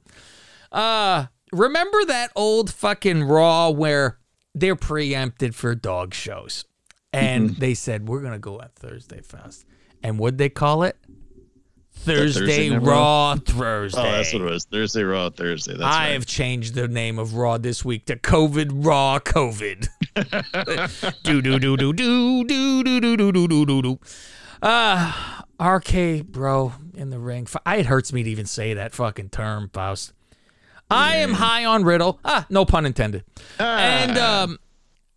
Uh 0.74 1.26
remember 1.52 2.04
that 2.06 2.30
old 2.34 2.70
fucking 2.72 3.22
Raw 3.24 3.70
where 3.70 4.18
they're 4.54 4.76
preempted 4.76 5.54
for 5.54 5.74
dog 5.74 6.12
shows, 6.14 6.64
and 7.12 7.50
Mm-hmm. 7.50 7.60
they 7.60 7.74
said 7.74 8.08
we're 8.08 8.20
gonna 8.22 8.38
go 8.38 8.58
on 8.60 8.68
Thursday 8.76 9.20
Fast, 9.22 9.64
and 10.02 10.18
what'd 10.18 10.38
they 10.38 10.48
call 10.48 10.82
it? 10.82 10.96
Thursday, 11.96 12.40
Thursday 12.40 12.70
Raw 12.70 13.36
Thursday. 13.36 14.00
oh, 14.00 14.02
that's 14.02 14.32
what 14.32 14.42
it 14.42 14.50
was. 14.50 14.64
Thursday, 14.64 15.04
Raw, 15.04 15.30
Thursday. 15.30 15.72
That's 15.72 15.84
I 15.84 16.06
right. 16.08 16.12
have 16.14 16.26
changed 16.26 16.74
the 16.74 16.88
name 16.88 17.18
of 17.20 17.34
Raw 17.34 17.56
this 17.56 17.84
week 17.84 18.06
to 18.06 18.16
COVID 18.16 18.70
Raw 18.84 19.20
COVID. 19.20 19.88
do 21.22 21.40
do 21.40 21.58
do 21.58 21.76
do 21.76 21.92
do 21.92 22.44
do 22.44 22.84
do 22.84 23.00
do 23.00 23.16
do 23.16 23.32
do 23.32 23.48
do 23.48 23.64
do 23.66 23.82
do. 23.82 23.98
Uh 24.60 25.12
RK 25.60 26.24
bro 26.26 26.72
in 26.94 27.10
the 27.10 27.18
ring. 27.20 27.46
It 27.66 27.86
hurts 27.86 28.12
me 28.12 28.22
to 28.24 28.30
even 28.30 28.46
say 28.46 28.74
that 28.74 28.92
fucking 28.92 29.28
term, 29.30 29.70
Faust. 29.72 30.12
I 30.94 31.16
am 31.16 31.32
high 31.32 31.64
on 31.64 31.84
Riddle. 31.84 32.20
Ah, 32.24 32.46
no 32.50 32.64
pun 32.64 32.86
intended. 32.86 33.24
And 33.58 34.18
um, 34.18 34.58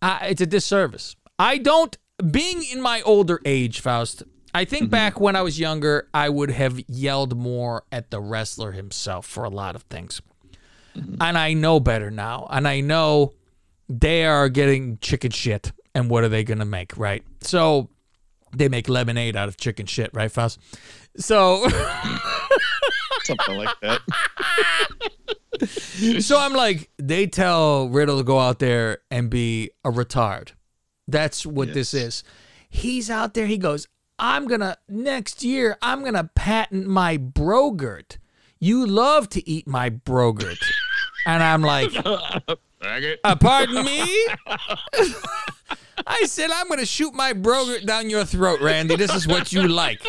I, 0.02 0.28
it's 0.28 0.40
a 0.40 0.46
disservice. 0.46 1.16
I 1.38 1.58
don't. 1.58 1.96
Being 2.30 2.64
in 2.64 2.80
my 2.80 3.00
older 3.02 3.40
age, 3.44 3.80
Faust. 3.80 4.24
I 4.54 4.64
think 4.64 4.90
back 4.90 5.20
when 5.20 5.36
I 5.36 5.42
was 5.42 5.60
younger, 5.60 6.08
I 6.12 6.28
would 6.28 6.50
have 6.50 6.80
yelled 6.88 7.36
more 7.36 7.84
at 7.92 8.10
the 8.10 8.20
wrestler 8.20 8.72
himself 8.72 9.24
for 9.26 9.44
a 9.44 9.50
lot 9.50 9.76
of 9.76 9.82
things. 9.84 10.20
And 11.20 11.38
I 11.38 11.52
know 11.52 11.78
better 11.78 12.10
now. 12.10 12.48
And 12.50 12.66
I 12.66 12.80
know 12.80 13.34
they 13.88 14.24
are 14.26 14.48
getting 14.48 14.98
chicken 14.98 15.30
shit. 15.30 15.70
And 15.94 16.10
what 16.10 16.24
are 16.24 16.28
they 16.28 16.42
going 16.42 16.58
to 16.58 16.64
make, 16.64 16.96
right? 16.96 17.22
So 17.40 17.88
they 18.52 18.68
make 18.68 18.88
lemonade 18.88 19.36
out 19.36 19.48
of 19.48 19.56
chicken 19.56 19.86
shit, 19.86 20.10
right, 20.12 20.30
Faust? 20.30 20.58
So. 21.16 21.68
something 23.24 23.56
like 23.56 23.76
that. 23.82 24.00
So 26.20 26.38
I'm 26.38 26.52
like, 26.52 26.90
they 26.96 27.26
tell 27.26 27.88
Riddle 27.88 28.18
to 28.18 28.24
go 28.24 28.38
out 28.38 28.58
there 28.58 28.98
and 29.10 29.28
be 29.30 29.70
a 29.84 29.90
retard. 29.90 30.52
That's 31.06 31.44
what 31.46 31.72
this 31.74 31.94
is. 31.94 32.22
He's 32.68 33.10
out 33.10 33.34
there. 33.34 33.46
He 33.46 33.58
goes, 33.58 33.88
I'm 34.18 34.46
gonna 34.46 34.76
next 34.88 35.42
year. 35.42 35.76
I'm 35.80 36.04
gonna 36.04 36.30
patent 36.34 36.86
my 36.86 37.16
brogurt. 37.16 38.18
You 38.58 38.84
love 38.86 39.28
to 39.30 39.48
eat 39.48 39.66
my 39.68 39.88
brogurt, 39.88 40.58
and 41.26 41.42
I'm 41.42 41.62
like, 41.62 41.90
uh, 42.04 43.36
pardon 43.36 43.84
me. 43.84 44.26
I 46.06 46.24
said 46.24 46.50
I'm 46.50 46.68
gonna 46.68 46.86
shoot 46.86 47.14
my 47.14 47.32
brogurt 47.32 47.86
down 47.86 48.10
your 48.10 48.24
throat, 48.24 48.60
Randy. 48.60 48.96
This 48.96 49.14
is 49.14 49.26
what 49.26 49.52
you 49.52 49.66
like. 49.68 50.02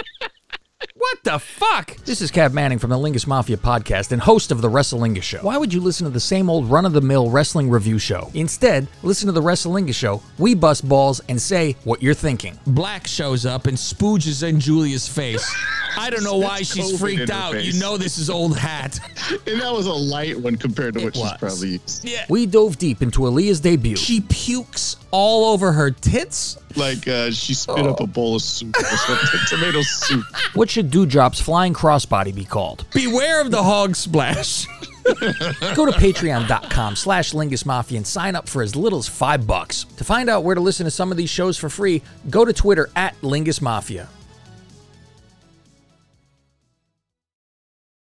What 0.96 1.24
the 1.24 1.40
fuck? 1.40 1.98
This 2.06 2.22
is 2.22 2.32
Cav 2.32 2.54
Manning 2.54 2.80
from 2.80 2.92
the 2.92 2.96
Lingus 2.96 3.28
Mafia 3.28 3.58
podcast 3.58 4.14
and 4.14 4.22
host 4.22 4.50
of 4.50 4.62
the 4.62 4.70
Wrestlingus 4.70 5.24
Show. 5.24 5.40
Why 5.40 5.58
would 5.58 5.74
you 5.74 5.82
listen 5.82 6.06
to 6.06 6.10
the 6.10 6.22
same 6.22 6.50
old 6.50 6.72
run 6.72 6.86
of 6.86 6.94
the 6.94 7.02
mill 7.02 7.30
wrestling 7.30 7.70
review 7.70 8.00
show? 8.00 8.32
Instead, 8.34 8.88
listen 9.04 9.26
to 9.26 9.34
the 9.34 9.42
Wrestlingus 9.42 9.96
Show. 9.96 10.22
We 10.38 10.56
bust 10.56 10.88
balls 10.88 11.20
and 11.28 11.42
say 11.42 11.76
what 11.84 12.02
you're 12.02 12.14
thinking. 12.14 12.58
Black 12.66 13.08
shows 13.08 13.46
up 13.46 13.68
and 13.68 13.76
spooges 13.78 14.48
in 14.48 14.62
Julia's 14.62 15.06
face. 15.06 15.54
I 16.00 16.10
don't 16.10 16.24
know 16.24 16.38
why 16.38 16.60
It's 16.60 16.74
she's 16.74 16.94
COVID 16.94 17.00
freaked 17.00 17.22
in 17.24 17.28
her 17.30 17.34
out. 17.34 17.64
You 17.64 17.80
know 17.80 17.98
this 17.98 18.18
is 18.18 18.30
old 18.30 18.58
hat. 18.58 19.00
And 19.46 19.62
that 19.62 19.72
was 19.72 19.86
a 19.86 19.94
light 19.94 20.40
one 20.40 20.56
compared 20.56 20.96
to 20.96 21.04
what 21.04 21.16
she's 21.16 21.32
probably 21.34 21.70
used. 21.70 22.04
Yeah. 22.04 22.26
We 22.30 22.46
dove 22.48 22.78
deep 22.78 23.02
into 23.04 23.22
Aliyah's 23.22 23.60
debut. 23.60 23.96
She 23.96 24.22
pukes 24.22 24.96
all 25.12 25.52
over 25.54 25.72
her 25.72 25.92
tits. 25.92 26.58
Like 26.76 27.08
uh, 27.08 27.30
she 27.30 27.54
spit 27.54 27.86
up 27.86 28.00
a 28.00 28.08
bowl 28.08 28.36
of 28.36 28.42
soup 28.42 28.76
or 28.76 28.84
something, 28.84 29.40
tomato 29.50 29.82
soup. 29.82 30.26
What 30.56 30.70
should 30.70 30.90
Doudrop's 30.90 31.40
flying 31.40 31.74
crossbody 31.74 32.34
be 32.34 32.46
called? 32.46 32.86
Beware 32.94 33.42
of 33.42 33.52
the 33.52 33.62
hog 33.62 33.96
splash. 33.96 34.66
Go 35.04 35.86
to 35.86 35.92
patreon.com 35.92 36.96
slash 36.96 37.34
Lingus 37.34 37.66
Mafia 37.66 37.98
and 37.98 38.08
sign 38.08 38.36
up 38.36 38.48
for 38.48 38.62
as 38.62 38.76
little 38.76 39.00
as 39.00 39.08
five 39.08 39.46
bucks. 39.46 39.86
To 39.98 40.04
find 40.04 40.30
out 40.30 40.44
where 40.44 40.56
to 40.56 40.62
listen 40.62 40.86
to 40.86 40.92
some 40.92 41.12
of 41.12 41.18
these 41.18 41.30
shows 41.30 41.58
for 41.58 41.70
free, 41.70 42.02
go 42.30 42.46
to 42.46 42.54
Twitter 42.54 42.90
at 42.96 43.20
Lingus 43.22 43.62
Mafia. 43.62 44.08